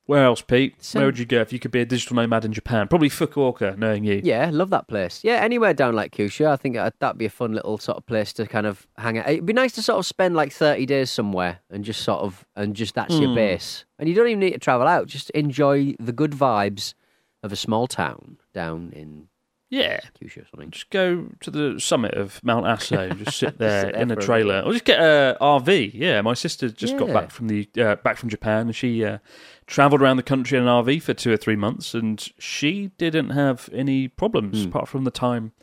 where 0.05 0.23
else, 0.25 0.41
Pete? 0.41 0.75
Sen- 0.83 0.99
Where 0.99 1.05
would 1.07 1.17
you 1.17 1.25
go 1.25 1.39
if 1.41 1.53
you 1.53 1.59
could 1.59 1.71
be 1.71 1.79
a 1.81 1.85
digital 1.85 2.15
nomad 2.17 2.43
in 2.45 2.51
Japan? 2.53 2.87
Probably 2.87 3.09
Fukuoka, 3.09 3.77
knowing 3.77 4.03
you. 4.03 4.19
Yeah, 4.23 4.49
love 4.51 4.69
that 4.71 4.87
place. 4.87 5.21
Yeah, 5.23 5.35
anywhere 5.35 5.73
down 5.73 5.95
like 5.95 6.13
Kyushu, 6.15 6.45
I 6.45 6.55
think 6.57 6.75
uh, 6.75 6.91
that'd 6.99 7.17
be 7.17 7.25
a 7.25 7.29
fun 7.29 7.53
little 7.53 7.77
sort 7.77 7.97
of 7.97 8.05
place 8.05 8.33
to 8.33 8.45
kind 8.45 8.67
of 8.67 8.85
hang 8.97 9.17
out. 9.17 9.29
It'd 9.29 9.45
be 9.45 9.53
nice 9.53 9.71
to 9.73 9.81
sort 9.81 9.99
of 9.99 10.05
spend 10.05 10.35
like 10.35 10.51
thirty 10.51 10.85
days 10.85 11.09
somewhere 11.09 11.59
and 11.69 11.83
just 11.85 12.01
sort 12.01 12.21
of 12.21 12.45
and 12.55 12.75
just 12.75 12.95
that's 12.95 13.15
your 13.17 13.29
Hmm. 13.29 13.35
base. 13.35 13.85
And 13.99 14.09
you 14.09 14.15
don't 14.15 14.27
even 14.27 14.39
need 14.39 14.51
to 14.53 14.59
travel 14.59 14.87
out. 14.87 15.07
Just 15.07 15.29
enjoy 15.31 15.95
the 15.99 16.11
good 16.11 16.31
vibes 16.31 16.93
of 17.41 17.51
a 17.51 17.55
small 17.55 17.87
town 17.87 18.37
down 18.53 18.91
in 18.95 19.27
Yeah. 19.73 20.01
Kyushu 20.21 20.43
or 20.43 20.45
something. 20.51 20.69
Just 20.71 20.89
go 20.91 21.25
to 21.39 21.49
the 21.49 21.79
summit 21.79 22.13
of 22.13 22.39
Mount 22.43 22.65
Aso 22.65 23.09
and 23.09 23.23
just 23.25 23.37
sit 23.39 23.57
there 23.57 23.81
Sit 23.85 23.93
there 23.93 24.01
in 24.01 24.11
a 24.11 24.15
for 24.15 24.19
a 24.21 24.23
trailer, 24.23 24.59
or 24.61 24.71
just 24.71 24.85
get 24.85 24.99
a 24.99 25.35
RV. 25.41 25.91
Yeah, 25.95 26.21
my 26.21 26.35
sister 26.35 26.69
just 26.69 26.95
got 26.97 27.07
Yeah. 27.07 27.13
back 27.13 27.31
from 27.31 27.47
the 27.47 27.67
uh, 27.79 27.95
back 27.95 28.17
from 28.17 28.29
Japan, 28.29 28.67
and 28.67 28.75
she 28.75 29.03
uh, 29.03 29.17
travelled 29.65 30.01
around 30.01 30.17
the 30.17 30.23
country 30.23 30.57
in 30.57 30.63
an 30.65 30.69
RV 30.69 31.01
for 31.01 31.13
two 31.15 31.31
or 31.31 31.37
three 31.37 31.55
months, 31.55 31.95
and 31.95 32.19
she 32.37 32.91
didn't 32.99 33.31
have 33.31 33.67
any 33.73 34.07
problems 34.07 34.61
Hmm. 34.63 34.69
apart 34.69 34.87
from 34.87 35.05
the 35.05 35.11
time. 35.11 35.53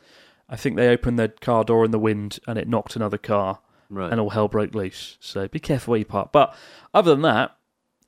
I 0.48 0.56
think 0.56 0.74
they 0.76 0.88
opened 0.88 1.16
their 1.16 1.28
car 1.28 1.62
door 1.62 1.84
in 1.84 1.92
the 1.92 1.98
wind 2.00 2.40
and 2.48 2.58
it 2.58 2.66
knocked 2.66 2.96
another 2.96 3.18
car, 3.18 3.60
Right. 3.88 4.10
and 4.10 4.20
all 4.20 4.30
hell 4.30 4.48
broke 4.48 4.74
loose. 4.74 5.18
So 5.20 5.46
be 5.46 5.60
careful 5.60 5.92
where 5.92 5.98
you 6.00 6.04
park. 6.04 6.32
But 6.32 6.52
other 6.92 7.12
than 7.12 7.22
that, 7.22 7.56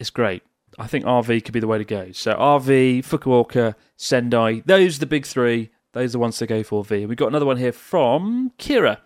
it's 0.00 0.10
great. 0.10 0.42
I 0.78 0.88
think 0.88 1.04
RV 1.04 1.44
could 1.44 1.52
be 1.54 1.60
the 1.60 1.68
way 1.68 1.78
to 1.78 1.84
go. 1.84 2.10
So 2.10 2.32
RV, 2.34 3.02
Fukuoka, 3.04 3.76
Sendai, 3.96 4.62
those 4.66 4.96
are 4.96 5.00
the 5.00 5.06
big 5.06 5.26
three. 5.26 5.70
Those 5.92 6.11
are 6.11 6.12
the 6.12 6.18
ones 6.20 6.38
to 6.38 6.46
go 6.46 6.62
for 6.62 6.85
V. 6.85 7.07
We've 7.07 7.16
got 7.16 7.28
another 7.28 7.46
one 7.46 7.59
here 7.59 7.72
from 7.72 8.52
Kira. 8.59 8.98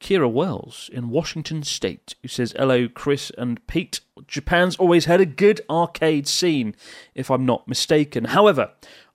Kira 0.00 0.30
Wells 0.30 0.88
in 0.92 1.10
Washington 1.10 1.62
State, 1.62 2.14
who 2.22 2.28
says, 2.28 2.54
Hello, 2.56 2.88
Chris 2.88 3.30
and 3.36 3.64
Pete. 3.66 4.00
Japan's 4.26 4.76
always 4.76 5.04
had 5.04 5.20
a 5.20 5.26
good 5.26 5.60
arcade 5.68 6.26
scene, 6.26 6.74
if 7.14 7.30
I'm 7.30 7.44
not 7.44 7.68
mistaken. 7.68 8.24
However, 8.26 8.70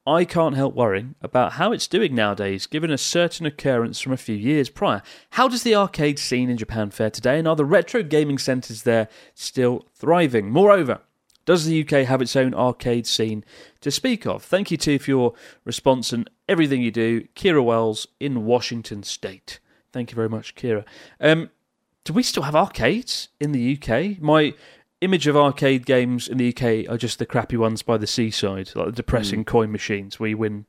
I 0.06 0.24
can't 0.26 0.56
help 0.56 0.76
worrying 0.76 1.16
about 1.22 1.54
how 1.54 1.72
it's 1.72 1.88
doing 1.88 2.14
nowadays, 2.14 2.68
given 2.68 2.92
a 2.92 2.98
certain 2.98 3.48
occurrence 3.48 4.00
from 4.00 4.12
a 4.12 4.18
few 4.18 4.36
years 4.36 4.70
prior. 4.70 5.02
How 5.32 5.48
does 5.48 5.64
the 5.64 5.74
arcade 5.74 6.20
scene 6.20 6.50
in 6.50 6.58
Japan 6.58 6.92
fare 6.92 7.10
today, 7.10 7.40
and 7.40 7.48
are 7.48 7.56
the 7.56 7.66
retro 7.66 8.04
gaming 8.04 8.38
centres 8.38 8.84
there 8.84 9.08
still 9.34 9.88
thriving? 9.96 10.52
Moreover, 10.52 11.00
does 11.46 11.66
the 11.66 11.82
UK 11.82 12.06
have 12.06 12.22
its 12.22 12.36
own 12.36 12.54
arcade 12.54 13.08
scene 13.08 13.44
to 13.82 13.92
speak 13.92 14.26
of? 14.26 14.44
Thank 14.44 14.72
you 14.72 14.78
too 14.78 15.00
for 15.00 15.12
your 15.12 15.34
response 15.64 16.12
and 16.12 16.30
everything 16.50 16.82
you 16.82 16.92
do. 16.92 17.28
Kira 17.36 17.64
Wells 17.64 18.08
in 18.20 18.46
Washington 18.46 19.04
State. 19.04 19.60
Thank 19.94 20.12
you 20.12 20.16
very 20.16 20.30
much, 20.30 20.56
Kira. 20.56 20.84
Um, 21.20 21.50
do 22.04 22.14
we 22.14 22.24
still 22.24 22.44
have 22.44 22.56
arcades 22.56 23.30
in 23.40 23.52
the 23.52 23.80
UK? 23.80 24.22
My 24.22 24.54
image 25.02 25.28
of 25.28 25.38
arcade 25.38 25.86
games 25.86 26.28
in 26.28 26.38
the 26.38 26.50
UK 26.50 26.90
are 26.92 26.98
just 26.98 27.20
the 27.20 27.26
crappy 27.26 27.58
ones 27.58 27.82
by 27.82 27.98
the 27.98 28.08
seaside, 28.08 28.72
like 28.76 28.88
the 28.88 28.92
depressing 28.92 29.46
coin 29.46 29.72
machines 29.72 30.20
where 30.20 30.30
you 30.30 30.38
win 30.38 30.66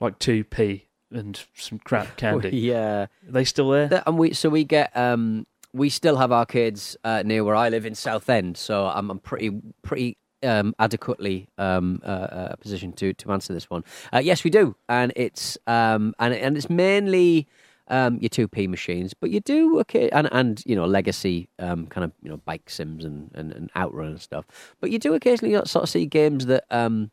like 0.00 0.18
2p 0.18 0.82
and 1.10 1.44
some 1.54 1.78
crap 1.78 2.16
candy. 2.16 2.50
Yeah. 2.50 3.02
Are 3.02 3.08
they 3.32 3.44
still 3.44 3.70
there? 3.70 4.02
And 4.06 4.18
we 4.18 4.32
so 4.32 4.48
we 4.48 4.64
get 4.64 4.96
um 4.96 5.46
we 5.76 5.90
still 5.90 6.16
have 6.16 6.32
arcades 6.32 6.96
uh, 7.04 7.22
near 7.24 7.44
where 7.44 7.54
I 7.54 7.68
live 7.68 7.84
in 7.84 7.94
Southend, 7.94 8.56
so 8.56 8.86
I'm, 8.86 9.10
I'm 9.10 9.18
pretty 9.18 9.50
pretty 9.82 10.16
um, 10.42 10.74
adequately 10.78 11.48
um, 11.58 12.00
uh, 12.04 12.08
uh, 12.08 12.56
positioned 12.56 12.96
to 12.98 13.12
to 13.14 13.32
answer 13.32 13.52
this 13.52 13.68
one. 13.68 13.84
Uh, 14.12 14.18
yes, 14.18 14.42
we 14.42 14.50
do, 14.50 14.74
and 14.88 15.12
it's 15.16 15.58
um 15.66 16.14
and 16.18 16.34
and 16.34 16.56
it's 16.56 16.70
mainly 16.70 17.46
um, 17.88 18.18
your 18.20 18.30
two 18.30 18.48
P 18.48 18.66
machines, 18.66 19.12
but 19.14 19.30
you 19.30 19.40
do 19.40 19.78
okay, 19.80 20.08
and 20.10 20.28
and 20.32 20.62
you 20.66 20.74
know 20.74 20.86
legacy 20.86 21.48
um, 21.58 21.86
kind 21.86 22.04
of 22.04 22.12
you 22.22 22.30
know 22.30 22.38
bike 22.38 22.70
sims 22.70 23.04
and, 23.04 23.30
and, 23.34 23.52
and 23.52 23.70
outrun 23.76 24.08
and 24.08 24.20
stuff. 24.20 24.46
But 24.80 24.90
you 24.90 24.98
do 24.98 25.14
occasionally 25.14 25.54
sort 25.66 25.82
of 25.82 25.88
see 25.88 26.06
games 26.06 26.46
that 26.46 26.64
um, 26.70 27.10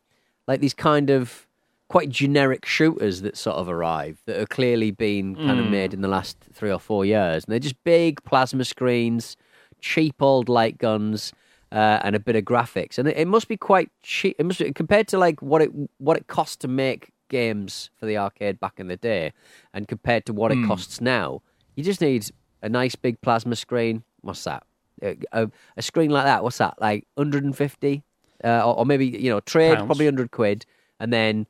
like 0.48 0.60
these 0.60 0.74
kind 0.74 1.10
of 1.10 1.46
quite 1.88 2.08
generic 2.08 2.64
shooters 2.64 3.22
that 3.22 3.36
sort 3.36 3.56
of 3.56 3.68
arrive 3.68 4.22
that 4.26 4.40
are 4.40 4.46
clearly 4.46 4.90
been 4.90 5.36
kind 5.36 5.60
of 5.60 5.66
made 5.66 5.92
in 5.92 6.00
the 6.00 6.08
last 6.08 6.36
three 6.52 6.70
or 6.70 6.78
four 6.78 7.04
years, 7.04 7.44
and 7.44 7.52
they're 7.52 7.58
just 7.58 7.82
big 7.84 8.22
plasma 8.24 8.64
screens, 8.64 9.36
cheap 9.80 10.20
old 10.20 10.48
light 10.48 10.78
guns. 10.78 11.32
Uh, 11.72 11.98
and 12.04 12.14
a 12.14 12.20
bit 12.20 12.36
of 12.36 12.44
graphics, 12.44 12.98
and 12.98 13.08
it, 13.08 13.16
it 13.16 13.26
must 13.26 13.48
be 13.48 13.56
quite 13.56 13.90
cheap. 14.00 14.36
It 14.38 14.46
must 14.46 14.60
be, 14.60 14.72
compared 14.72 15.08
to 15.08 15.18
like 15.18 15.42
what 15.42 15.60
it 15.60 15.70
what 15.98 16.16
it 16.16 16.28
cost 16.28 16.60
to 16.60 16.68
make 16.68 17.10
games 17.28 17.90
for 17.98 18.06
the 18.06 18.16
arcade 18.16 18.60
back 18.60 18.74
in 18.78 18.86
the 18.86 18.96
day, 18.96 19.32
and 19.72 19.88
compared 19.88 20.24
to 20.26 20.32
what 20.32 20.52
it 20.52 20.64
costs 20.68 21.00
now, 21.00 21.42
you 21.74 21.82
just 21.82 22.00
need 22.00 22.30
a 22.62 22.68
nice 22.68 22.94
big 22.94 23.20
plasma 23.22 23.56
screen. 23.56 24.04
What's 24.20 24.44
that? 24.44 24.62
A, 25.02 25.16
a, 25.32 25.50
a 25.76 25.82
screen 25.82 26.10
like 26.10 26.26
that. 26.26 26.44
What's 26.44 26.58
that? 26.58 26.80
Like 26.80 27.08
150, 27.14 28.04
uh, 28.44 28.48
or, 28.64 28.78
or 28.78 28.86
maybe 28.86 29.06
you 29.08 29.30
know 29.30 29.40
trade 29.40 29.74
Pounds. 29.78 29.86
probably 29.86 30.06
100 30.06 30.30
quid, 30.30 30.66
and 31.00 31.12
then 31.12 31.44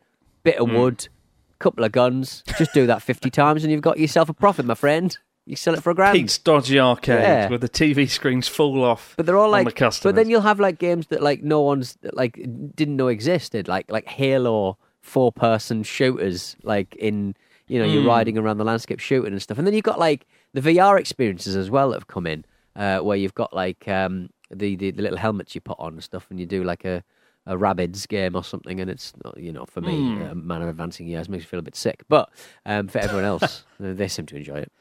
bit 0.44 0.57
of 0.59 0.70
wood, 0.70 1.09
couple 1.59 1.83
of 1.85 1.90
guns. 1.92 2.44
Just 2.59 2.72
do 2.72 2.87
that 2.87 3.02
50 3.02 3.30
times, 3.30 3.64
and 3.64 3.72
you've 3.72 3.80
got 3.83 3.98
yourself 3.98 4.28
a 4.28 4.35
profit, 4.35 4.64
my 4.66 4.74
friend. 4.74 5.16
You 5.46 5.57
sell 5.57 5.74
it 5.74 5.83
for 5.83 5.90
a 5.90 5.94
grand. 5.94 6.16
Pete's 6.16 6.38
dodgy 6.38 6.78
arcade 6.80 7.20
Yeah. 7.20 7.48
where 7.50 7.59
the 7.59 7.68
TV 7.68 8.09
screens 8.09 8.48
fall 8.48 8.83
off. 8.83 9.14
But 9.16 9.26
they're 9.26 9.37
all 9.37 9.46
on 9.46 9.50
like, 9.50 9.66
the 9.66 9.72
customers. 9.72 10.12
but 10.12 10.16
then 10.16 10.30
you'll 10.30 10.40
have 10.40 10.59
like 10.61 10.78
games 10.78 11.09
that 11.09 11.22
like 11.22 11.42
no 11.42 11.61
one's 11.61 11.98
like 12.14 12.35
didn't 12.74 12.96
know 12.96 13.09
existed, 13.09 13.68
like 13.68 13.90
like 13.90 14.07
Halo 14.09 14.78
four 15.02 15.33
person 15.33 15.83
shooters, 15.83 16.57
like 16.62 16.94
in 16.96 17.35
you 17.68 17.78
know 17.78 17.87
Hmm. 17.87 17.92
you're 17.92 18.04
riding 18.07 18.38
around 18.38 18.57
the 18.57 18.64
landscape 18.64 19.00
shooting 19.00 19.33
and 19.33 19.42
stuff, 19.42 19.59
and 19.59 19.66
then 19.66 19.74
you've 19.74 19.83
got 19.85 19.98
like 19.98 20.26
the 20.54 20.62
VR 20.62 20.98
experiences 20.98 21.57
as 21.57 21.70
well 21.70 21.90
that 21.90 21.96
have 21.96 22.07
come 22.07 22.26
in, 22.26 22.46
uh, 22.74 23.00
where 23.00 23.16
you've 23.18 23.35
got 23.35 23.52
like 23.52 23.87
um, 23.87 24.30
the, 24.50 24.76
the 24.76 24.92
the 24.92 25.02
little 25.02 25.18
helmets 25.18 25.54
you 25.54 25.61
put 25.61 25.78
on 25.78 25.92
and 25.92 26.02
stuff, 26.02 26.26
and 26.30 26.40
you 26.40 26.46
do 26.46 26.64
like 26.64 26.87
a 26.87 27.04
a 27.46 27.57
Rabbids 27.57 28.07
game 28.09 28.35
or 28.37 28.42
something, 28.44 28.80
and 28.80 28.90
it's 28.90 29.12
not- 29.24 29.37
you 29.38 29.52
know 29.52 29.64
for 29.66 29.80
me, 29.80 29.96
Hmm. 30.14 30.22
a 30.22 30.35
man 30.35 30.62
of 30.62 30.68
advancing 30.68 31.07
years 31.07 31.28
makes 31.28 31.42
me 31.44 31.46
feel 31.46 31.61
a 31.61 31.62
bit 31.62 31.76
sick, 31.76 32.02
but 32.09 32.30
um, 32.64 32.88
for 32.88 32.98
everyone 32.98 33.24
else, 33.24 33.64
they 33.80 34.09
seem 34.09 34.26
to 34.26 34.37
enjoy 34.37 34.57
it. 34.61 34.72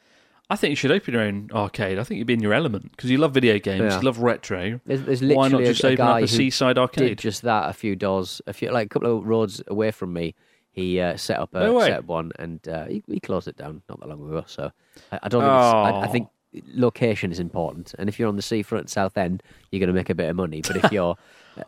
I 0.50 0.56
think 0.56 0.70
you 0.70 0.76
should 0.76 0.90
open 0.92 1.14
your 1.14 1.22
own 1.22 1.48
arcade. 1.54 1.98
I 1.98 2.04
think 2.04 2.18
you'd 2.18 2.26
be 2.26 2.34
in 2.34 2.40
your 2.42 2.52
element 2.52 2.90
because 2.90 3.10
you 3.10 3.16
love 3.16 3.32
video 3.32 3.58
games, 3.58 3.80
Yeah. 3.92 3.96
you 3.98 4.04
love 4.04 4.18
retro. 4.18 4.78
There's, 4.84 5.02
there's 5.02 5.22
Why 5.22 5.48
not 5.48 5.60
literally 5.60 5.64
a- 5.64 5.68
just 5.72 5.84
a, 5.84 5.86
open 5.88 5.96
guy 5.96 6.18
up 6.18 6.24
a 6.24 6.28
seaside 6.28 6.74
did 6.76 6.80
arcade? 6.82 7.18
just 7.18 7.42
that 7.42 7.70
a 7.70 7.72
few 7.72 7.96
doors, 7.96 8.42
a 8.46 8.52
few 8.52 8.70
like 8.70 8.86
a 8.86 8.88
couple 8.90 9.16
of 9.18 9.24
roads 9.26 9.62
away 9.68 9.90
from 9.90 10.12
me. 10.12 10.34
He 10.70 11.00
uh, 11.00 11.16
set 11.16 11.38
up 11.38 11.54
a 11.54 11.60
No 11.60 11.80
set 11.80 11.92
up 12.00 12.04
one, 12.06 12.32
and 12.38 12.66
uh, 12.68 12.86
he, 12.86 13.02
he 13.06 13.20
closed 13.20 13.46
it 13.48 13.56
down 13.56 13.82
not 13.88 14.00
that 14.00 14.08
long 14.08 14.26
ago. 14.28 14.42
So 14.46 14.72
I, 15.12 15.20
I 15.22 15.28
don't 15.28 15.42
think 15.42 15.52
it's, 15.54 15.74
I, 15.74 15.90
I 15.90 16.06
Oh. 16.08 16.10
think 16.12 16.28
location 16.74 17.30
is 17.32 17.40
important, 17.40 17.94
and 17.98 18.08
if 18.08 18.18
you're 18.18 18.28
on 18.28 18.36
the 18.36 18.42
seafront 18.42 18.90
Southend, 18.90 19.42
you're 19.70 19.80
going 19.80 19.88
to 19.88 19.92
make 19.94 20.10
a 20.10 20.14
bit 20.14 20.28
of 20.28 20.36
money. 20.36 20.62
But 20.62 20.76
if 20.76 20.92
you're 20.92 21.16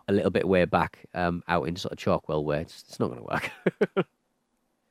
a 0.09 0.13
little 0.13 0.31
bit 0.31 0.47
way 0.49 0.65
back, 0.65 1.07
um, 1.15 1.43
out 1.49 1.69
in 1.69 1.77
sort 1.77 1.93
of 1.93 1.99
Chalkwell 1.99 2.45
way, 2.45 2.61
it's, 2.63 2.85
it's 2.89 2.99
not 3.01 3.09
going 3.09 3.21
to 3.21 3.25
work. 3.97 4.07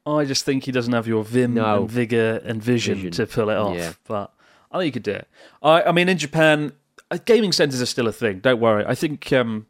I 0.07 0.25
just 0.25 0.45
think 0.45 0.63
he 0.65 0.71
doesn't 0.71 0.93
have 0.93 1.07
your 1.07 1.23
vim 1.23 1.55
No. 1.55 1.81
and 1.81 1.89
vigor 1.91 2.39
and 2.45 2.61
vision, 2.61 2.95
Vision. 2.95 3.11
to 3.13 3.25
pull 3.27 3.49
it 3.49 3.57
off. 3.57 3.75
Yeah. 3.75 3.93
But 4.07 4.31
I 4.71 4.77
think 4.77 4.85
you 4.87 4.91
could 4.91 5.03
do 5.03 5.13
it. 5.13 5.27
I, 5.63 5.83
I 5.83 5.91
mean, 5.91 6.09
in 6.09 6.17
Japan, 6.17 6.73
uh, 7.09 7.17
gaming 7.25 7.51
centres 7.51 7.81
are 7.81 7.85
still 7.87 8.07
a 8.07 8.11
thing. 8.11 8.39
Don't 8.39 8.59
worry. 8.59 8.85
I 8.85 8.93
think 8.93 9.33
um, 9.33 9.65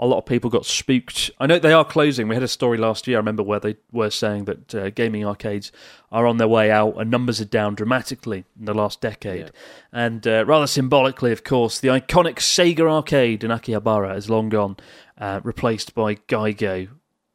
a 0.00 0.06
lot 0.06 0.16
of 0.16 0.24
people 0.24 0.48
got 0.48 0.64
spooked. 0.64 1.30
I 1.38 1.46
know 1.46 1.58
they 1.58 1.74
are 1.74 1.84
closing. 1.84 2.26
We 2.26 2.34
had 2.34 2.42
a 2.42 2.48
story 2.48 2.78
last 2.78 3.06
year. 3.06 3.18
I 3.18 3.20
remember 3.20 3.42
where 3.42 3.60
they 3.60 3.76
were 3.92 4.08
saying 4.08 4.46
that 4.46 4.74
uh, 4.74 4.90
gaming 4.90 5.26
arcades 5.26 5.70
are 6.10 6.26
on 6.26 6.38
their 6.38 6.48
way 6.48 6.70
out, 6.70 6.98
and 6.98 7.10
numbers 7.10 7.38
are 7.38 7.44
down 7.44 7.74
dramatically 7.74 8.44
in 8.58 8.64
the 8.64 8.72
last 8.72 9.02
decade. 9.02 9.52
And 9.92 10.26
uh, 10.26 10.46
rather 10.46 10.66
symbolically, 10.66 11.32
of 11.32 11.44
course, 11.44 11.78
the 11.78 11.88
iconic 11.88 12.36
Sega 12.36 12.90
arcade 12.90 13.44
in 13.44 13.50
Akihabara 13.50 14.16
is 14.16 14.30
long 14.30 14.48
gone, 14.48 14.78
uh, 15.18 15.40
replaced 15.44 15.94
by 15.94 16.14
GiGO. 16.14 16.88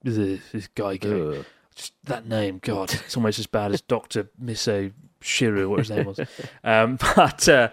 Ugh, 0.07 0.39
GiGO. 0.75 1.39
Ugh. 1.39 1.45
Just 1.75 1.93
that 2.05 2.25
name, 2.27 2.59
God, 2.63 2.91
it's 2.93 3.15
almost 3.15 3.37
as 3.37 3.47
bad 3.47 3.73
as 3.73 3.81
Doctor 3.81 4.29
Miso 4.43 4.91
Shiru, 5.21 5.69
what 5.69 5.79
his 5.79 5.91
name 5.91 6.05
was. 6.05 6.19
Um, 6.63 6.97
but 7.15 7.47
uh, 7.47 7.69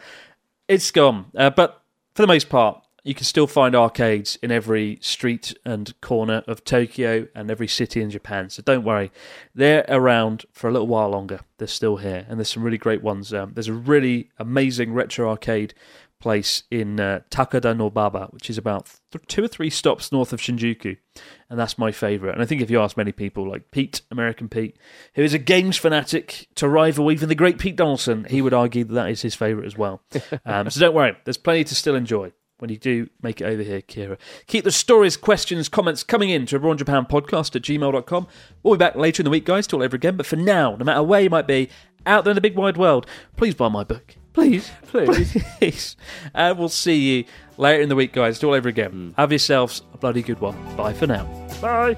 it's 0.68 0.90
gone. 0.90 1.26
Uh, 1.34 1.48
but 1.48 1.82
for 2.14 2.22
the 2.22 2.26
most 2.26 2.50
part, 2.50 2.81
you 3.04 3.14
can 3.14 3.24
still 3.24 3.46
find 3.46 3.74
arcades 3.74 4.38
in 4.42 4.52
every 4.52 4.98
street 5.00 5.54
and 5.64 5.98
corner 6.00 6.44
of 6.46 6.64
Tokyo 6.64 7.26
and 7.34 7.50
every 7.50 7.68
city 7.68 8.00
in 8.00 8.10
Japan. 8.10 8.48
So 8.48 8.62
don't 8.62 8.84
worry, 8.84 9.10
they're 9.54 9.84
around 9.88 10.46
for 10.52 10.68
a 10.68 10.72
little 10.72 10.86
while 10.86 11.08
longer. 11.08 11.40
They're 11.58 11.66
still 11.66 11.96
here, 11.96 12.24
and 12.28 12.38
there's 12.38 12.50
some 12.50 12.62
really 12.62 12.78
great 12.78 13.02
ones. 13.02 13.34
Um, 13.34 13.52
there's 13.54 13.68
a 13.68 13.72
really 13.72 14.30
amazing 14.38 14.92
retro 14.92 15.28
arcade 15.28 15.74
place 16.20 16.62
in 16.70 17.00
uh, 17.00 17.20
Takada 17.30 17.76
no 17.76 17.90
Baba, 17.90 18.28
which 18.30 18.48
is 18.48 18.56
about 18.56 18.88
th- 19.10 19.26
two 19.26 19.42
or 19.42 19.48
three 19.48 19.68
stops 19.70 20.12
north 20.12 20.32
of 20.32 20.40
Shinjuku, 20.40 20.96
and 21.50 21.58
that's 21.58 21.76
my 21.76 21.90
favourite. 21.90 22.34
And 22.34 22.42
I 22.42 22.46
think 22.46 22.62
if 22.62 22.70
you 22.70 22.80
ask 22.80 22.96
many 22.96 23.10
people, 23.10 23.50
like 23.50 23.72
Pete, 23.72 24.02
American 24.12 24.48
Pete, 24.48 24.76
who 25.14 25.22
is 25.22 25.34
a 25.34 25.38
games 25.38 25.76
fanatic 25.76 26.46
to 26.54 26.68
rival 26.68 27.10
even 27.10 27.28
the 27.28 27.34
great 27.34 27.58
Pete 27.58 27.76
Donaldson, 27.76 28.24
he 28.30 28.40
would 28.40 28.54
argue 28.54 28.84
that 28.84 28.94
that 28.94 29.10
is 29.10 29.22
his 29.22 29.34
favourite 29.34 29.66
as 29.66 29.76
well. 29.76 30.00
Um, 30.44 30.68
so 30.70 30.80
don't 30.80 30.94
worry, 30.94 31.16
there's 31.24 31.36
plenty 31.36 31.64
to 31.64 31.74
still 31.74 31.94
enjoy. 31.94 32.32
When 32.62 32.70
you 32.70 32.78
do 32.78 33.10
make 33.20 33.40
it 33.40 33.44
over 33.44 33.60
here, 33.60 33.82
Kira. 33.82 34.16
Keep 34.46 34.62
the 34.62 34.70
stories, 34.70 35.16
questions, 35.16 35.68
comments 35.68 36.04
coming 36.04 36.30
in 36.30 36.46
to 36.46 36.60
Podcast 36.60 37.56
at 37.56 37.62
gmail.com. 37.62 38.28
We'll 38.62 38.74
be 38.74 38.78
back 38.78 38.94
later 38.94 39.22
in 39.22 39.24
the 39.24 39.30
week, 39.30 39.44
guys, 39.44 39.66
to 39.66 39.76
all 39.76 39.82
over 39.82 39.96
again. 39.96 40.16
But 40.16 40.26
for 40.26 40.36
now, 40.36 40.76
no 40.76 40.84
matter 40.84 41.02
where 41.02 41.20
you 41.22 41.28
might 41.28 41.48
be, 41.48 41.70
out 42.06 42.22
there 42.22 42.30
in 42.30 42.36
the 42.36 42.40
big 42.40 42.54
wide 42.54 42.76
world, 42.76 43.04
please 43.36 43.56
buy 43.56 43.68
my 43.68 43.82
book. 43.82 44.14
Please, 44.32 44.70
please, 44.86 45.36
please. 45.58 45.96
And 46.34 46.56
we'll 46.56 46.68
see 46.68 46.94
you 46.94 47.24
later 47.56 47.82
in 47.82 47.88
the 47.88 47.96
week, 47.96 48.12
guys. 48.12 48.38
Do 48.38 48.46
all 48.46 48.54
over 48.54 48.68
again. 48.68 48.90
Hmm. 48.92 49.10
Have 49.16 49.32
yourselves 49.32 49.82
a 49.92 49.98
bloody 49.98 50.22
good 50.22 50.40
one. 50.40 50.56
Bye 50.76 50.92
for 50.92 51.08
now. 51.08 51.24
Bye. 51.60 51.96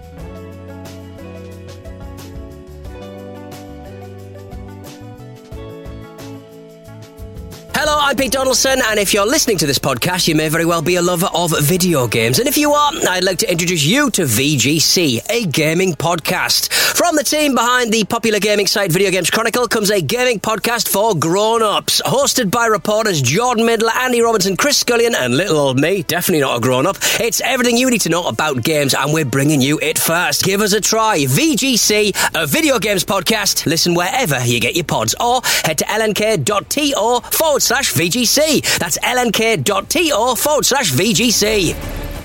Hello, 7.86 7.98
I'm 8.00 8.16
Pete 8.16 8.32
Donaldson, 8.32 8.80
and 8.86 8.98
if 8.98 9.12
you're 9.12 9.26
listening 9.26 9.58
to 9.58 9.66
this 9.66 9.78
podcast, 9.78 10.26
you 10.26 10.34
may 10.34 10.48
very 10.48 10.64
well 10.64 10.80
be 10.80 10.96
a 10.96 11.02
lover 11.02 11.28
of 11.34 11.52
video 11.60 12.06
games. 12.06 12.38
And 12.38 12.48
if 12.48 12.56
you 12.56 12.72
are, 12.72 12.90
I'd 13.10 13.24
like 13.24 13.36
to 13.40 13.52
introduce 13.52 13.84
you 13.84 14.10
to 14.12 14.22
VGC, 14.22 15.20
a 15.28 15.44
gaming 15.44 15.92
podcast. 15.92 16.72
From 16.72 17.14
the 17.14 17.22
team 17.22 17.54
behind 17.54 17.92
the 17.92 18.04
popular 18.04 18.38
gaming 18.38 18.66
site 18.66 18.90
Video 18.90 19.10
Games 19.10 19.28
Chronicle 19.28 19.68
comes 19.68 19.90
a 19.90 20.00
gaming 20.00 20.40
podcast 20.40 20.88
for 20.88 21.14
grown-ups, 21.14 22.00
hosted 22.06 22.50
by 22.50 22.64
reporters 22.64 23.20
Jordan 23.20 23.66
Middler, 23.66 23.92
Andy 23.94 24.22
Robinson, 24.22 24.56
Chris 24.56 24.82
Scullion, 24.82 25.14
and 25.14 25.36
little 25.36 25.58
old 25.58 25.78
me, 25.78 26.04
definitely 26.04 26.40
not 26.40 26.56
a 26.56 26.60
grown-up. 26.62 26.96
It's 27.20 27.42
everything 27.42 27.76
you 27.76 27.90
need 27.90 28.00
to 28.02 28.08
know 28.08 28.26
about 28.28 28.62
games, 28.62 28.94
and 28.94 29.12
we're 29.12 29.26
bringing 29.26 29.60
you 29.60 29.78
it 29.80 29.98
first. 29.98 30.42
Give 30.42 30.62
us 30.62 30.72
a 30.72 30.80
try. 30.80 31.18
VGC, 31.18 32.16
a 32.34 32.46
video 32.46 32.78
games 32.78 33.04
podcast. 33.04 33.66
Listen 33.66 33.92
wherever 33.92 34.42
you 34.42 34.58
get 34.58 34.74
your 34.74 34.86
pods, 34.86 35.14
or 35.20 35.42
head 35.64 35.76
to 35.76 35.84
lnk.to 35.84 37.20
forward 37.30 37.60
slash 37.60 37.73
VGC. 37.82 38.78
That's 38.78 38.98
lnk.to 38.98 40.36
forward 40.36 40.64
slash 40.64 40.92
VGC. 40.92 41.74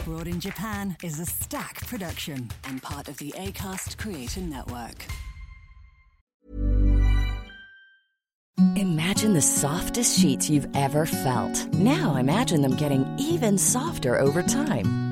Abroad 0.02 0.28
in 0.28 0.40
Japan 0.40 0.96
is 1.04 1.20
a 1.20 1.26
Stak 1.26 1.88
production 1.88 2.50
and 2.66 2.82
part 2.82 3.08
of 3.08 3.18
the 3.18 3.32
ACAST 3.38 3.98
Creator 3.98 4.42
Network. 4.42 5.06
Imagine 8.76 9.34
the 9.34 9.42
softest 9.42 10.20
sheets 10.20 10.50
you've 10.50 10.68
ever 10.76 11.06
felt. 11.06 11.66
Now 11.74 12.16
imagine 12.18 12.62
them 12.62 12.76
getting 12.76 13.06
even 13.18 13.58
softer 13.58 14.20
over 14.20 14.44
time. 14.44 15.09